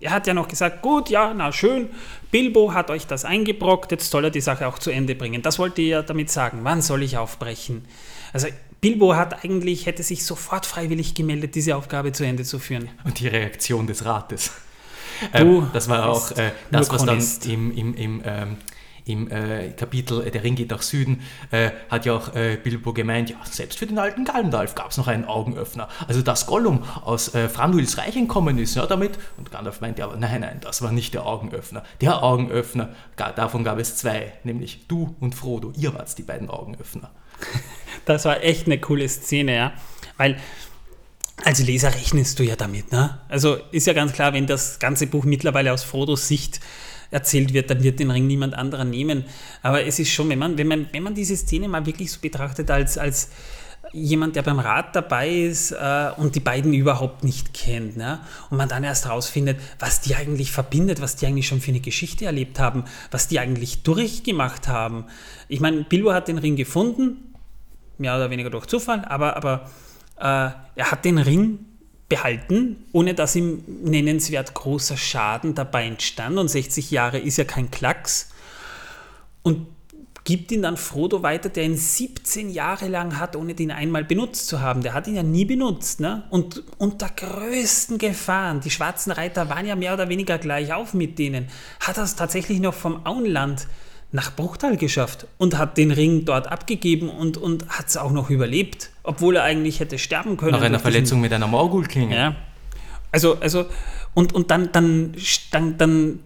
Er 0.00 0.12
hat 0.12 0.26
ja 0.26 0.34
noch 0.34 0.46
gesagt, 0.46 0.82
gut, 0.82 1.08
ja, 1.08 1.34
na 1.34 1.50
schön, 1.52 1.88
Bilbo 2.30 2.72
hat 2.72 2.90
euch 2.90 3.06
das 3.06 3.24
eingebrockt, 3.24 3.90
jetzt 3.90 4.10
soll 4.10 4.24
er 4.24 4.30
die 4.30 4.40
Sache 4.40 4.68
auch 4.68 4.78
zu 4.78 4.90
Ende 4.90 5.14
bringen. 5.14 5.42
Das 5.42 5.58
wollte 5.58 5.82
er 5.82 6.02
damit 6.02 6.30
sagen, 6.30 6.60
wann 6.62 6.82
soll 6.82 7.02
ich 7.02 7.16
aufbrechen? 7.16 7.84
Also 8.32 8.48
Bilbo 8.80 9.16
hat 9.16 9.44
eigentlich, 9.44 9.86
hätte 9.86 10.02
sich 10.02 10.24
sofort 10.24 10.66
freiwillig 10.66 11.14
gemeldet, 11.14 11.54
diese 11.54 11.74
Aufgabe 11.76 12.12
zu 12.12 12.24
Ende 12.24 12.44
zu 12.44 12.58
führen. 12.58 12.88
Und 13.04 13.18
die 13.18 13.28
Reaktion 13.28 13.86
des 13.86 14.04
Rates. 14.04 14.52
Du, 15.32 15.38
ähm, 15.38 15.70
das 15.72 15.88
war 15.88 16.08
auch 16.08 16.30
äh, 16.32 16.52
das, 16.70 16.90
was 16.90 17.04
dann 17.04 17.20
im, 17.46 17.76
im, 17.76 17.94
im 17.94 18.22
ähm, 18.24 18.56
im 19.08 19.30
äh, 19.30 19.70
Kapitel 19.70 20.26
äh, 20.26 20.30
Der 20.30 20.44
Ring 20.44 20.54
geht 20.54 20.70
nach 20.70 20.82
Süden, 20.82 21.22
äh, 21.50 21.70
hat 21.88 22.06
ja 22.06 22.14
auch 22.14 22.34
äh, 22.34 22.56
Bilbo 22.62 22.92
gemeint, 22.92 23.30
ja, 23.30 23.36
selbst 23.50 23.78
für 23.78 23.86
den 23.86 23.98
alten 23.98 24.24
Gandalf 24.24 24.74
gab 24.74 24.90
es 24.90 24.96
noch 24.96 25.08
einen 25.08 25.24
Augenöffner. 25.24 25.88
Also 26.06 26.22
dass 26.22 26.46
Gollum 26.46 26.84
aus 27.04 27.34
äh, 27.34 27.48
Franduils 27.48 27.98
Reich 27.98 28.16
entkommen 28.16 28.58
ist, 28.58 28.76
ja, 28.76 28.86
damit, 28.86 29.18
und 29.36 29.50
Gandalf 29.50 29.80
meinte 29.80 30.04
aber, 30.04 30.16
nein, 30.16 30.42
nein, 30.42 30.58
das 30.60 30.82
war 30.82 30.92
nicht 30.92 31.14
der 31.14 31.26
Augenöffner. 31.26 31.82
Der 32.00 32.22
Augenöffner, 32.22 32.90
davon 33.16 33.64
gab 33.64 33.78
es 33.78 33.96
zwei, 33.96 34.32
nämlich 34.44 34.86
du 34.88 35.16
und 35.20 35.34
Frodo, 35.34 35.72
ihr 35.76 35.94
wart 35.94 36.16
die 36.16 36.22
beiden 36.22 36.50
Augenöffner. 36.50 37.10
Das 38.04 38.24
war 38.24 38.42
echt 38.42 38.66
eine 38.66 38.80
coole 38.80 39.06
Szene, 39.06 39.54
ja, 39.54 39.72
weil 40.16 40.38
als 41.44 41.60
Leser 41.60 41.94
rechnest 41.94 42.38
du 42.38 42.42
ja 42.42 42.56
damit, 42.56 42.90
ne? 42.90 43.18
Also 43.28 43.58
ist 43.70 43.86
ja 43.86 43.92
ganz 43.92 44.12
klar, 44.12 44.32
wenn 44.32 44.46
das 44.46 44.78
ganze 44.78 45.06
Buch 45.06 45.24
mittlerweile 45.24 45.72
aus 45.72 45.84
Frodos 45.84 46.26
Sicht 46.26 46.60
erzählt 47.10 47.52
wird, 47.52 47.70
dann 47.70 47.82
wird 47.82 48.00
den 48.00 48.10
Ring 48.10 48.26
niemand 48.26 48.54
anderer 48.54 48.84
nehmen. 48.84 49.24
Aber 49.62 49.84
es 49.84 49.98
ist 49.98 50.10
schon, 50.10 50.28
wenn 50.28 50.38
man, 50.38 50.58
wenn 50.58 50.66
man, 50.66 50.88
wenn 50.92 51.02
man 51.02 51.14
diese 51.14 51.36
Szene 51.36 51.68
mal 51.68 51.86
wirklich 51.86 52.12
so 52.12 52.20
betrachtet 52.20 52.70
als, 52.70 52.98
als 52.98 53.30
jemand, 53.92 54.36
der 54.36 54.42
beim 54.42 54.58
Rat 54.58 54.94
dabei 54.94 55.28
ist 55.28 55.72
äh, 55.72 56.10
und 56.16 56.34
die 56.34 56.40
beiden 56.40 56.74
überhaupt 56.74 57.24
nicht 57.24 57.54
kennt. 57.54 57.96
Ne? 57.96 58.20
Und 58.50 58.58
man 58.58 58.68
dann 58.68 58.84
erst 58.84 59.06
herausfindet, 59.06 59.58
was 59.78 60.00
die 60.00 60.14
eigentlich 60.14 60.52
verbindet, 60.52 61.00
was 61.00 61.16
die 61.16 61.26
eigentlich 61.26 61.46
schon 61.46 61.60
für 61.60 61.70
eine 61.70 61.80
Geschichte 61.80 62.26
erlebt 62.26 62.58
haben, 62.58 62.84
was 63.10 63.28
die 63.28 63.38
eigentlich 63.38 63.82
durchgemacht 63.82 64.68
haben. 64.68 65.04
Ich 65.48 65.60
meine, 65.60 65.84
Bilbo 65.84 66.12
hat 66.12 66.28
den 66.28 66.38
Ring 66.38 66.56
gefunden, 66.56 67.34
mehr 67.96 68.14
oder 68.16 68.30
weniger 68.30 68.50
durch 68.50 68.66
Zufall, 68.66 69.04
aber, 69.04 69.36
aber 69.36 69.70
äh, 70.18 70.50
er 70.76 70.90
hat 70.90 71.04
den 71.04 71.18
Ring 71.18 71.60
behalten, 72.08 72.84
ohne 72.92 73.14
dass 73.14 73.36
ihm 73.36 73.62
nennenswert 73.84 74.54
großer 74.54 74.96
Schaden 74.96 75.54
dabei 75.54 75.86
entstand. 75.86 76.38
Und 76.38 76.48
60 76.48 76.90
Jahre 76.90 77.18
ist 77.18 77.36
ja 77.36 77.44
kein 77.44 77.70
Klacks. 77.70 78.30
Und 79.42 79.66
gibt 80.28 80.52
ihn 80.52 80.60
dann 80.60 80.76
Frodo 80.76 81.22
weiter, 81.22 81.48
der 81.48 81.64
ihn 81.64 81.76
17 81.76 82.50
Jahre 82.50 82.88
lang 82.88 83.18
hat, 83.18 83.34
ohne 83.34 83.54
den 83.54 83.70
einmal 83.70 84.04
benutzt 84.04 84.46
zu 84.46 84.60
haben. 84.60 84.82
Der 84.82 84.92
hat 84.92 85.06
ihn 85.06 85.16
ja 85.16 85.22
nie 85.22 85.46
benutzt. 85.46 86.00
Ne? 86.00 86.24
Und 86.28 86.64
unter 86.76 87.08
größten 87.08 87.96
Gefahren, 87.96 88.60
die 88.60 88.70
schwarzen 88.70 89.10
Reiter 89.10 89.48
waren 89.48 89.64
ja 89.64 89.74
mehr 89.74 89.94
oder 89.94 90.10
weniger 90.10 90.36
gleich 90.36 90.74
auf 90.74 90.92
mit 90.92 91.18
denen, 91.18 91.48
hat 91.80 91.96
er 91.96 92.04
es 92.04 92.14
tatsächlich 92.14 92.60
noch 92.60 92.74
vom 92.74 93.06
Auenland 93.06 93.68
nach 94.12 94.34
Bruchtal 94.36 94.76
geschafft 94.76 95.26
und 95.38 95.56
hat 95.56 95.78
den 95.78 95.90
Ring 95.90 96.26
dort 96.26 96.46
abgegeben 96.46 97.08
und, 97.08 97.38
und 97.38 97.66
hat 97.70 97.88
es 97.88 97.96
auch 97.96 98.10
noch 98.10 98.28
überlebt, 98.28 98.90
obwohl 99.08 99.36
er 99.36 99.44
eigentlich 99.44 99.80
hätte 99.80 99.98
sterben 99.98 100.36
können. 100.36 100.52
Nach 100.52 100.60
einer 100.60 100.78
Verletzung 100.78 101.20
mit 101.20 101.32
einer 101.32 101.46
Morgulklinge. 101.46 102.14
Ja. 102.14 102.36
Also, 103.10 103.38
also 103.40 103.66
und, 104.14 104.34
und 104.34 104.50
dann, 104.50 104.70
dann, 104.72 105.14
dann, 105.50 105.78
dann 105.78 106.20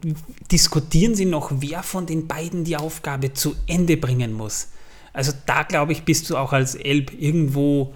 diskutieren 0.50 1.14
sie 1.14 1.26
noch, 1.26 1.52
wer 1.54 1.82
von 1.82 2.06
den 2.06 2.26
beiden 2.26 2.64
die 2.64 2.76
Aufgabe 2.76 3.32
zu 3.34 3.54
Ende 3.66 3.96
bringen 3.96 4.32
muss. 4.32 4.68
Also 5.12 5.32
da 5.46 5.62
glaube 5.62 5.92
ich, 5.92 6.02
bist 6.02 6.28
du 6.28 6.36
auch 6.36 6.52
als 6.52 6.74
Elb 6.74 7.12
irgendwo 7.18 7.94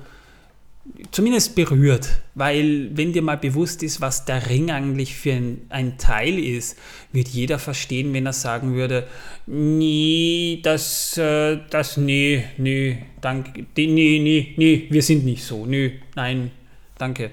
zumindest 1.11 1.55
berührt, 1.55 2.21
weil 2.35 2.91
wenn 2.97 3.13
dir 3.13 3.23
mal 3.23 3.37
bewusst 3.37 3.83
ist, 3.83 4.01
was 4.01 4.25
der 4.25 4.49
Ring 4.49 4.71
eigentlich 4.71 5.15
für 5.15 5.33
ein, 5.33 5.67
ein, 5.69 5.99
Teil 5.99 6.39
ist, 6.39 6.79
wird 7.13 7.29
jeder 7.29 7.59
verstehen, 7.59 8.13
wenn 8.13 8.27
er 8.27 8.33
sagen 8.33 8.75
würde, 8.75 9.07
nee, 9.47 10.61
das, 10.63 11.17
äh, 11.19 11.59
das, 11.71 11.97
nee, 11.97 12.45
nee, 12.57 12.99
danke, 13.21 13.67
nee, 13.77 13.87
nee, 13.87 14.55
nee, 14.57 14.87
wir 14.91 15.03
sind 15.03 15.25
nicht 15.25 15.45
so, 15.45 15.67
nee, 15.67 16.01
nein, 16.15 16.51
danke. 16.99 17.31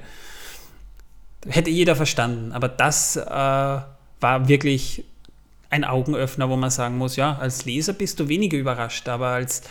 Hätte 1.47 1.69
jeder 1.69 1.95
verstanden, 1.95 2.53
aber 2.53 2.69
das 2.69 3.17
äh, 3.17 3.25
war 3.25 4.47
wirklich 4.47 5.03
ein 5.69 5.83
Augenöffner, 5.83 6.49
wo 6.49 6.55
man 6.55 6.69
sagen 6.69 6.97
muss, 6.97 7.15
ja, 7.15 7.37
als 7.37 7.65
Leser 7.65 7.93
bist 7.93 8.19
du 8.19 8.29
weniger 8.29 8.57
überrascht, 8.57 9.09
aber 9.09 9.29
als 9.29 9.63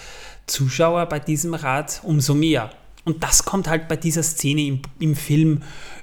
Zuschauer 0.46 1.06
bei 1.06 1.20
diesem 1.20 1.54
Rat 1.54 2.00
umso 2.02 2.34
mehr. 2.34 2.70
Und 3.04 3.22
das 3.22 3.44
kommt 3.44 3.68
halt 3.68 3.88
bei 3.88 3.96
dieser 3.96 4.22
Szene 4.22 4.62
im, 4.62 4.82
im 5.00 5.16
Film 5.16 5.62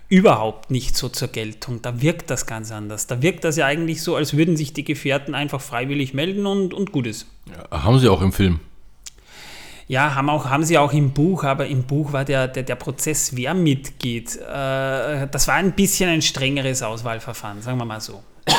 überhaupt 0.10 0.72
nicht 0.72 0.98
so 0.98 1.08
zur 1.08 1.28
Geltung. 1.30 1.82
Da 1.82 2.02
wirkt 2.02 2.30
das 2.30 2.46
ganz 2.46 2.72
anders. 2.72 3.08
Da 3.08 3.22
wirkt 3.22 3.44
das 3.44 3.56
ja 3.56 3.68
eigentlich 3.68 4.02
so, 4.02 4.16
als 4.16 4.36
würden 4.36 4.58
sich 4.58 4.74
die 4.74 4.84
Gefährten 4.84 5.36
einfach 5.36 5.62
freiwillig 5.62 6.14
melden 6.14 6.46
und, 6.46 6.74
und 6.74 6.92
gut 6.92 7.08
ist. 7.08 7.28
Ja, 7.46 7.84
haben 7.84 8.00
sie 8.00 8.10
auch 8.10 8.22
im 8.22 8.34
Film. 8.34 8.60
Ja, 9.88 10.14
haben, 10.14 10.30
auch, 10.30 10.46
haben 10.46 10.64
sie 10.64 10.78
auch 10.78 10.94
im 10.94 11.12
Buch, 11.14 11.44
aber 11.44 11.66
im 11.68 11.84
Buch 11.84 12.14
war 12.14 12.26
der, 12.26 12.48
der, 12.48 12.62
der 12.62 12.76
Prozess, 12.76 13.36
wer 13.36 13.56
mitgeht, 13.56 14.36
äh, 14.36 15.28
das 15.28 15.48
war 15.48 15.56
ein 15.56 15.72
bisschen 15.72 16.10
ein 16.12 16.22
strengeres 16.22 16.84
Auswahlverfahren, 16.84 17.64
sagen 17.64 17.80
wir 17.80 17.86
mal 17.86 18.00
so. 18.00 18.22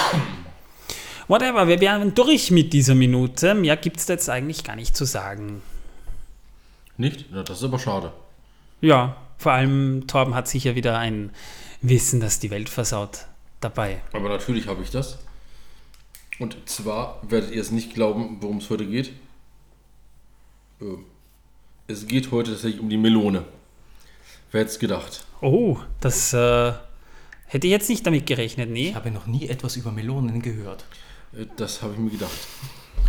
Whatever, 1.29 1.68
wir 1.68 1.81
wären 1.81 2.14
durch 2.14 2.50
mit 2.50 2.72
dieser 2.72 2.96
Minute. 2.96 3.55
Mehr 3.55 3.76
gibt 3.76 3.98
es 3.98 4.09
jetzt 4.09 4.29
eigentlich 4.29 4.64
gar 4.64 4.74
nicht 4.74 4.96
zu 4.96 5.05
sagen. 5.05 5.62
Nicht? 6.96 7.26
Ja, 7.33 7.44
das 7.44 7.59
ist 7.59 7.64
aber 7.64 7.79
schade. 7.79 8.12
Ja, 8.81 9.16
vor 9.38 9.53
allem 9.53 10.07
Torben 10.07 10.35
hat 10.35 10.49
sicher 10.49 10.75
wieder 10.75 10.99
ein 10.99 11.31
Wissen, 11.83 12.21
das 12.21 12.40
die 12.40 12.51
Welt 12.51 12.69
versaut, 12.69 13.27
dabei. 13.61 14.03
Aber 14.12 14.29
natürlich 14.29 14.66
habe 14.66 14.83
ich 14.83 14.90
das. 14.90 15.19
Und 16.38 16.57
zwar 16.66 17.21
werdet 17.23 17.51
ihr 17.51 17.61
es 17.61 17.71
nicht 17.71 17.95
glauben, 17.95 18.38
worum 18.40 18.59
es 18.59 18.71
heute 18.71 18.87
geht. 18.87 19.12
Ähm, 20.81 21.05
es 21.87 22.07
geht 22.07 22.31
heute 22.31 22.53
tatsächlich 22.53 22.81
um 22.81 22.88
die 22.88 22.97
Melone. 22.97 23.45
Wer 24.51 24.62
hätte 24.62 24.71
es 24.71 24.79
gedacht? 24.79 25.27
Oh, 25.43 25.79
das 26.01 26.33
äh, 26.33 26.73
hätte 27.47 27.66
ich 27.66 27.71
jetzt 27.71 27.88
nicht 27.88 28.07
damit 28.07 28.27
gerechnet, 28.27 28.71
nee. 28.71 28.90
Ich 28.90 28.95
habe 28.95 29.11
noch 29.11 29.27
nie 29.27 29.49
etwas 29.49 29.77
über 29.77 29.93
Melonen 29.93 30.40
gehört. 30.40 30.85
Äh, 31.35 31.47
das 31.57 31.83
habe 31.83 31.93
ich 31.93 31.99
mir 31.99 32.11
gedacht. 32.11 32.31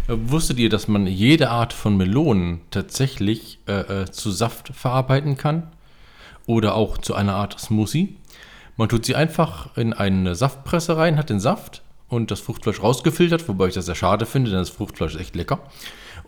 Wusstet 0.07 0.59
ihr, 0.59 0.69
dass 0.69 0.87
man 0.87 1.07
jede 1.07 1.49
Art 1.49 1.73
von 1.73 1.95
Melonen 1.97 2.61
tatsächlich 2.71 3.59
äh, 3.67 4.01
äh, 4.01 4.11
zu 4.11 4.31
Saft 4.31 4.69
verarbeiten 4.75 5.37
kann? 5.37 5.71
Oder 6.45 6.75
auch 6.75 6.97
zu 6.97 7.13
einer 7.13 7.35
Art 7.35 7.59
Smoothie? 7.59 8.15
Man 8.77 8.89
tut 8.89 9.05
sie 9.05 9.15
einfach 9.15 9.77
in 9.77 9.93
eine 9.93 10.35
Saftpresse 10.35 10.97
rein, 10.97 11.17
hat 11.17 11.29
den 11.29 11.39
Saft 11.39 11.83
und 12.09 12.31
das 12.31 12.39
Fruchtfleisch 12.39 12.81
rausgefiltert, 12.81 13.47
wobei 13.47 13.67
ich 13.67 13.73
das 13.75 13.85
sehr 13.85 13.95
schade 13.95 14.25
finde, 14.25 14.49
denn 14.49 14.59
das 14.59 14.69
Fruchtfleisch 14.69 15.15
ist 15.15 15.21
echt 15.21 15.35
lecker. 15.35 15.59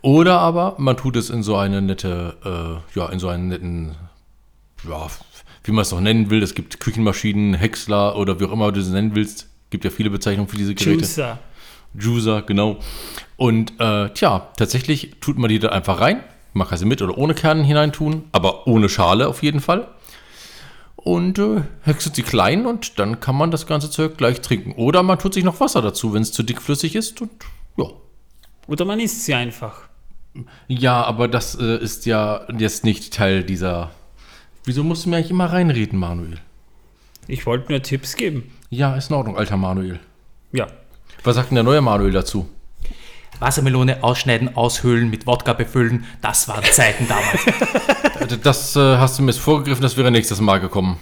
Oder 0.02 0.38
aber 0.38 0.76
man 0.78 0.96
tut 0.96 1.16
es 1.16 1.30
in 1.30 1.42
so 1.42 1.56
eine 1.56 1.82
nette, 1.82 2.82
äh, 2.94 2.98
ja, 2.98 3.08
in 3.08 3.18
so 3.18 3.28
einen 3.28 3.48
netten 3.48 3.96
ja, 4.88 5.08
wie 5.64 5.72
man 5.72 5.82
es 5.82 5.92
auch 5.92 6.00
nennen 6.00 6.30
will, 6.30 6.42
es 6.42 6.54
gibt 6.54 6.80
Küchenmaschinen, 6.80 7.54
Häcksler 7.54 8.16
oder 8.16 8.38
wie 8.38 8.44
auch 8.44 8.52
immer 8.52 8.70
du 8.72 8.80
es 8.80 8.88
nennen 8.88 9.14
willst. 9.14 9.48
Gibt 9.70 9.84
ja 9.84 9.90
viele 9.90 10.10
Bezeichnungen 10.10 10.48
für 10.48 10.56
diese 10.56 10.74
Geräte. 10.74 11.00
Juicer. 11.00 11.38
Juicer, 11.98 12.42
genau. 12.42 12.78
Und 13.36 13.80
äh, 13.80 14.10
tja, 14.10 14.48
tatsächlich 14.56 15.16
tut 15.20 15.38
man 15.38 15.48
die 15.48 15.58
da 15.58 15.70
einfach 15.70 16.00
rein. 16.00 16.22
Man 16.52 16.68
kann 16.68 16.78
sie 16.78 16.84
mit 16.84 17.02
oder 17.02 17.18
ohne 17.18 17.34
Kernen 17.34 17.64
hineintun, 17.64 18.24
aber 18.32 18.66
ohne 18.66 18.88
Schale 18.88 19.28
auf 19.28 19.42
jeden 19.42 19.60
Fall. 19.60 19.88
Und 20.96 21.38
äh, 21.38 21.62
häckselt 21.82 22.14
sie 22.14 22.22
klein 22.22 22.64
und 22.64 22.98
dann 22.98 23.20
kann 23.20 23.36
man 23.36 23.50
das 23.50 23.66
ganze 23.66 23.90
Zeug 23.90 24.16
gleich 24.16 24.40
trinken. 24.40 24.72
Oder 24.72 25.02
man 25.02 25.18
tut 25.18 25.34
sich 25.34 25.44
noch 25.44 25.60
Wasser 25.60 25.82
dazu, 25.82 26.14
wenn 26.14 26.22
es 26.22 26.32
zu 26.32 26.42
dickflüssig 26.42 26.94
ist. 26.94 27.20
Und 27.20 27.30
ja. 27.76 27.86
Oder 28.68 28.84
man 28.84 29.00
isst 29.00 29.24
sie 29.24 29.34
einfach. 29.34 29.82
Ja, 30.68 31.04
aber 31.04 31.28
das 31.28 31.56
äh, 31.56 31.76
ist 31.78 32.06
ja 32.06 32.46
jetzt 32.56 32.84
nicht 32.84 33.12
Teil 33.12 33.44
dieser. 33.44 33.90
Wieso 34.64 34.82
musst 34.82 35.04
du 35.04 35.10
mir 35.10 35.16
eigentlich 35.16 35.30
immer 35.30 35.52
reinreden, 35.52 35.98
Manuel? 35.98 36.38
Ich 37.26 37.46
wollte 37.46 37.70
nur 37.70 37.82
Tipps 37.82 38.16
geben. 38.16 38.50
Ja, 38.70 38.96
ist 38.96 39.10
in 39.10 39.16
Ordnung, 39.16 39.36
alter 39.36 39.56
Manuel. 39.56 40.00
Ja. 40.52 40.68
Was 41.22 41.36
sagt 41.36 41.50
denn 41.50 41.56
der 41.56 41.64
neue 41.64 41.80
Manuel 41.80 42.12
dazu? 42.12 42.48
Wassermelone 43.44 44.02
ausschneiden, 44.02 44.56
aushöhlen, 44.56 45.10
mit 45.10 45.26
Wodka 45.26 45.52
befüllen, 45.52 46.04
das 46.20 46.48
waren 46.48 46.64
Zeiten 46.64 47.06
damals. 47.06 47.40
Das 48.42 48.74
äh, 48.74 48.96
hast 48.96 49.18
du 49.18 49.22
mir 49.22 49.32
jetzt 49.32 49.40
vorgegriffen, 49.40 49.82
das 49.82 49.98
wäre 49.98 50.10
nächstes 50.10 50.40
Mal 50.40 50.58
gekommen. 50.58 50.98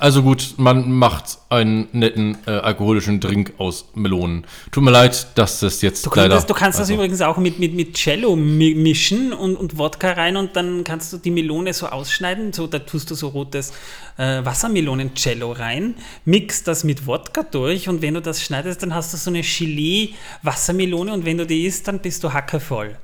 Also 0.00 0.22
gut, 0.22 0.54
man 0.56 0.90
macht 0.90 1.36
einen 1.50 1.88
netten 1.92 2.38
äh, 2.46 2.52
alkoholischen 2.52 3.20
Drink 3.20 3.52
aus 3.58 3.84
Melonen. 3.94 4.46
Tut 4.72 4.82
mir 4.82 4.90
leid, 4.90 5.26
dass 5.34 5.60
das 5.60 5.82
jetzt 5.82 6.06
Du, 6.06 6.10
leider... 6.14 6.36
kannst, 6.36 6.48
du 6.48 6.54
kannst 6.54 6.78
das 6.78 6.84
also, 6.84 6.94
übrigens 6.94 7.20
auch 7.20 7.36
mit, 7.36 7.58
mit, 7.58 7.74
mit 7.74 7.96
Cello 7.96 8.34
mi- 8.34 8.74
mischen 8.74 9.34
und, 9.34 9.56
und 9.56 9.76
Wodka 9.76 10.12
rein 10.12 10.38
und 10.38 10.56
dann 10.56 10.84
kannst 10.84 11.12
du 11.12 11.18
die 11.18 11.30
Melone 11.30 11.74
so 11.74 11.86
ausschneiden. 11.86 12.54
So, 12.54 12.66
da 12.66 12.78
tust 12.78 13.10
du 13.10 13.14
so 13.14 13.28
rotes 13.28 13.74
äh, 14.16 14.42
Wassermelonen-Cello 14.42 15.52
rein, 15.52 15.96
mixst 16.24 16.66
das 16.66 16.82
mit 16.82 17.06
Wodka 17.06 17.42
durch 17.42 17.90
und 17.90 18.00
wenn 18.00 18.14
du 18.14 18.22
das 18.22 18.42
schneidest, 18.42 18.82
dann 18.82 18.94
hast 18.94 19.12
du 19.12 19.18
so 19.18 19.28
eine 19.28 19.42
Gelee-Wassermelone 19.42 21.12
und 21.12 21.26
wenn 21.26 21.36
du 21.36 21.44
die 21.44 21.66
isst, 21.66 21.88
dann 21.88 21.98
bist 21.98 22.24
du 22.24 22.32
hackevoll. 22.32 22.96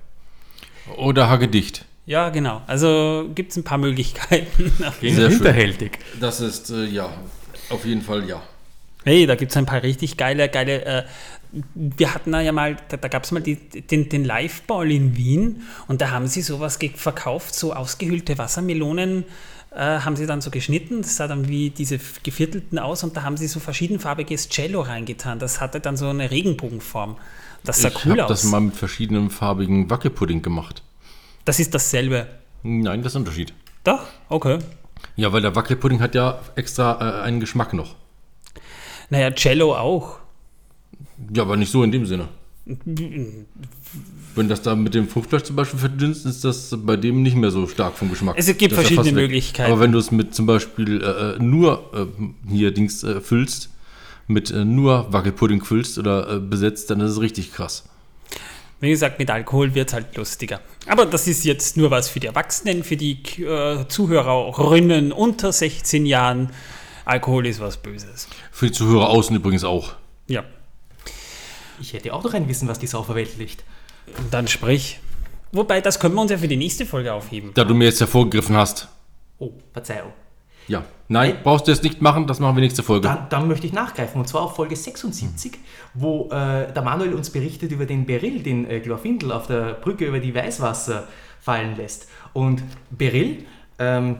Oder 0.96 1.28
Hagedicht. 1.28 1.84
Ja, 2.06 2.30
genau. 2.30 2.62
Also 2.68 3.28
gibt 3.34 3.50
es 3.50 3.56
ein 3.56 3.64
paar 3.64 3.78
Möglichkeiten. 3.78 4.72
Sehr 5.00 5.12
schön. 5.12 5.30
Hinterhältig. 5.30 5.98
Das 6.20 6.40
ist, 6.40 6.70
äh, 6.70 6.84
ja, 6.84 7.10
auf 7.68 7.84
jeden 7.84 8.02
Fall 8.02 8.28
ja. 8.28 8.40
Hey, 9.04 9.26
da 9.26 9.34
gibt 9.34 9.50
es 9.50 9.56
ein 9.56 9.66
paar 9.66 9.82
richtig 9.82 10.16
geile, 10.16 10.48
geile. 10.48 10.84
Äh, 10.84 11.04
wir 11.74 12.14
hatten 12.14 12.32
da 12.32 12.40
ja 12.40 12.52
mal, 12.52 12.76
da, 12.88 12.96
da 12.96 13.08
gab 13.08 13.24
es 13.24 13.32
mal 13.32 13.40
die, 13.40 13.56
den, 13.56 14.08
den 14.08 14.24
Live-Ball 14.24 14.90
in 14.90 15.16
Wien 15.16 15.62
und 15.88 16.00
da 16.00 16.10
haben 16.10 16.26
sie 16.26 16.42
sowas 16.42 16.78
verkauft, 16.94 17.54
so 17.54 17.72
ausgehöhlte 17.72 18.38
Wassermelonen 18.38 19.24
äh, 19.70 20.00
haben 20.00 20.16
sie 20.16 20.26
dann 20.26 20.40
so 20.40 20.50
geschnitten. 20.50 21.02
Das 21.02 21.16
sah 21.16 21.28
dann 21.28 21.48
wie 21.48 21.70
diese 21.70 21.98
geviertelten 22.22 22.78
aus 22.78 23.02
und 23.04 23.16
da 23.16 23.22
haben 23.22 23.36
sie 23.36 23.46
so 23.46 23.60
verschiedenfarbiges 23.60 24.48
Cello 24.48 24.80
reingetan. 24.80 25.38
Das 25.38 25.60
hatte 25.60 25.80
dann 25.80 25.96
so 25.96 26.08
eine 26.08 26.30
Regenbogenform. 26.30 27.16
Das 27.64 27.82
sah 27.82 27.88
ich 27.88 28.04
cool 28.04 28.12
habe 28.12 28.24
aus. 28.24 28.42
das 28.42 28.44
mal 28.44 28.60
mit 28.60 28.76
verschiedenen 28.76 29.30
farbigen 29.30 29.90
Wackelpudding 29.90 30.42
gemacht. 30.42 30.82
Das 31.46 31.58
ist 31.58 31.74
dasselbe. 31.74 32.26
Nein, 32.62 33.02
das 33.02 33.12
ist 33.12 33.16
ein 33.16 33.20
Unterschied. 33.20 33.54
Doch? 33.84 34.00
Okay. 34.28 34.58
Ja, 35.16 35.32
weil 35.32 35.40
der 35.40 35.54
Wackelpudding 35.56 36.00
hat 36.00 36.14
ja 36.14 36.38
extra 36.56 37.20
äh, 37.20 37.22
einen 37.22 37.40
Geschmack 37.40 37.72
noch. 37.72 37.94
Naja, 39.08 39.30
Cello 39.30 39.74
auch. 39.74 40.18
Ja, 41.32 41.42
aber 41.44 41.56
nicht 41.56 41.70
so 41.72 41.82
in 41.82 41.92
dem 41.92 42.04
Sinne. 42.04 42.28
Wenn 44.34 44.48
das 44.48 44.60
da 44.60 44.74
mit 44.74 44.94
dem 44.94 45.08
Fruchtfleisch 45.08 45.44
zum 45.44 45.56
Beispiel 45.56 45.78
verdünst, 45.78 46.26
ist 46.26 46.44
das 46.44 46.74
bei 46.76 46.96
dem 46.96 47.22
nicht 47.22 47.36
mehr 47.36 47.50
so 47.50 47.66
stark 47.68 47.96
vom 47.96 48.10
Geschmack. 48.10 48.34
Es 48.36 48.46
gibt 48.58 48.72
Das 48.72 48.80
verschiedene. 48.80 49.12
Möglichkeiten. 49.12 49.70
Aber 49.72 49.80
wenn 49.80 49.92
du 49.92 49.98
es 49.98 50.10
mit 50.10 50.34
zum 50.34 50.46
Beispiel 50.46 51.02
äh, 51.02 51.42
nur 51.42 51.90
äh, 51.94 52.06
hier 52.50 52.72
Dings 52.72 53.02
äh, 53.04 53.20
füllst, 53.20 53.70
mit 54.26 54.50
äh, 54.50 54.64
nur 54.64 55.12
Wackelpudding 55.12 55.64
füllst 55.64 55.98
oder 55.98 56.28
äh, 56.36 56.40
besetzt, 56.40 56.90
dann 56.90 57.00
ist 57.00 57.12
es 57.12 57.20
richtig 57.20 57.52
krass. 57.52 57.84
Wie 58.80 58.90
gesagt, 58.90 59.18
mit 59.18 59.30
Alkohol 59.30 59.74
wird 59.74 59.88
es 59.88 59.94
halt 59.94 60.14
lustiger. 60.16 60.60
Aber 60.86 61.06
das 61.06 61.26
ist 61.26 61.44
jetzt 61.44 61.76
nur 61.76 61.90
was 61.90 62.08
für 62.10 62.20
die 62.20 62.26
Erwachsenen, 62.26 62.84
für 62.84 62.96
die 62.96 63.22
äh, 63.42 63.88
Zuhörerinnen 63.88 65.12
unter 65.12 65.50
16 65.52 66.04
Jahren. 66.04 66.50
Alkohol 67.06 67.46
ist 67.46 67.60
was 67.60 67.78
Böses. 67.78 68.28
Für 68.52 68.66
die 68.66 68.72
Zuhörer 68.72 69.08
außen 69.08 69.34
übrigens 69.34 69.64
auch. 69.64 69.94
Ja, 70.26 70.44
Ich 71.80 71.92
hätte 71.92 72.12
auch 72.12 72.24
noch 72.24 72.34
ein 72.34 72.48
Wissen, 72.48 72.68
was 72.68 72.78
die 72.78 72.86
Sau 72.86 73.02
verweltlicht. 73.02 73.64
dann 74.30 74.46
sprich. 74.48 74.98
Wobei, 75.52 75.80
das 75.80 75.98
können 76.00 76.14
wir 76.14 76.22
uns 76.22 76.30
ja 76.30 76.38
für 76.38 76.48
die 76.48 76.56
nächste 76.56 76.84
Folge 76.84 77.12
aufheben. 77.12 77.52
Da 77.54 77.64
du 77.64 77.74
mir 77.74 77.84
jetzt 77.84 78.00
ja 78.00 78.06
vorgegriffen 78.06 78.56
hast. 78.56 78.88
Oh, 79.38 79.52
Verzeihung. 79.72 80.12
Ja. 80.68 80.84
Nein, 81.08 81.36
brauchst 81.44 81.68
du 81.68 81.70
jetzt 81.70 81.84
nicht 81.84 82.02
machen, 82.02 82.26
das 82.26 82.40
machen 82.40 82.56
wir 82.56 82.60
nächste 82.60 82.82
Folge. 82.82 83.06
Dann, 83.06 83.28
dann 83.28 83.46
möchte 83.46 83.66
ich 83.66 83.72
nachgreifen, 83.72 84.20
und 84.20 84.26
zwar 84.26 84.42
auf 84.42 84.56
Folge 84.56 84.74
76, 84.74 85.52
wo 85.94 86.28
äh, 86.32 86.72
der 86.72 86.82
Manuel 86.82 87.14
uns 87.14 87.30
berichtet 87.30 87.70
über 87.70 87.86
den 87.86 88.06
Beryl, 88.06 88.42
den 88.42 88.68
äh, 88.68 88.80
Glorfindel 88.80 89.30
auf 89.30 89.46
der 89.46 89.74
Brücke 89.74 90.06
über 90.06 90.18
die 90.18 90.34
Weißwasser 90.34 91.06
fallen 91.40 91.76
lässt. 91.76 92.08
Und 92.32 92.64
Beryl 92.90 93.44
ähm, 93.78 94.16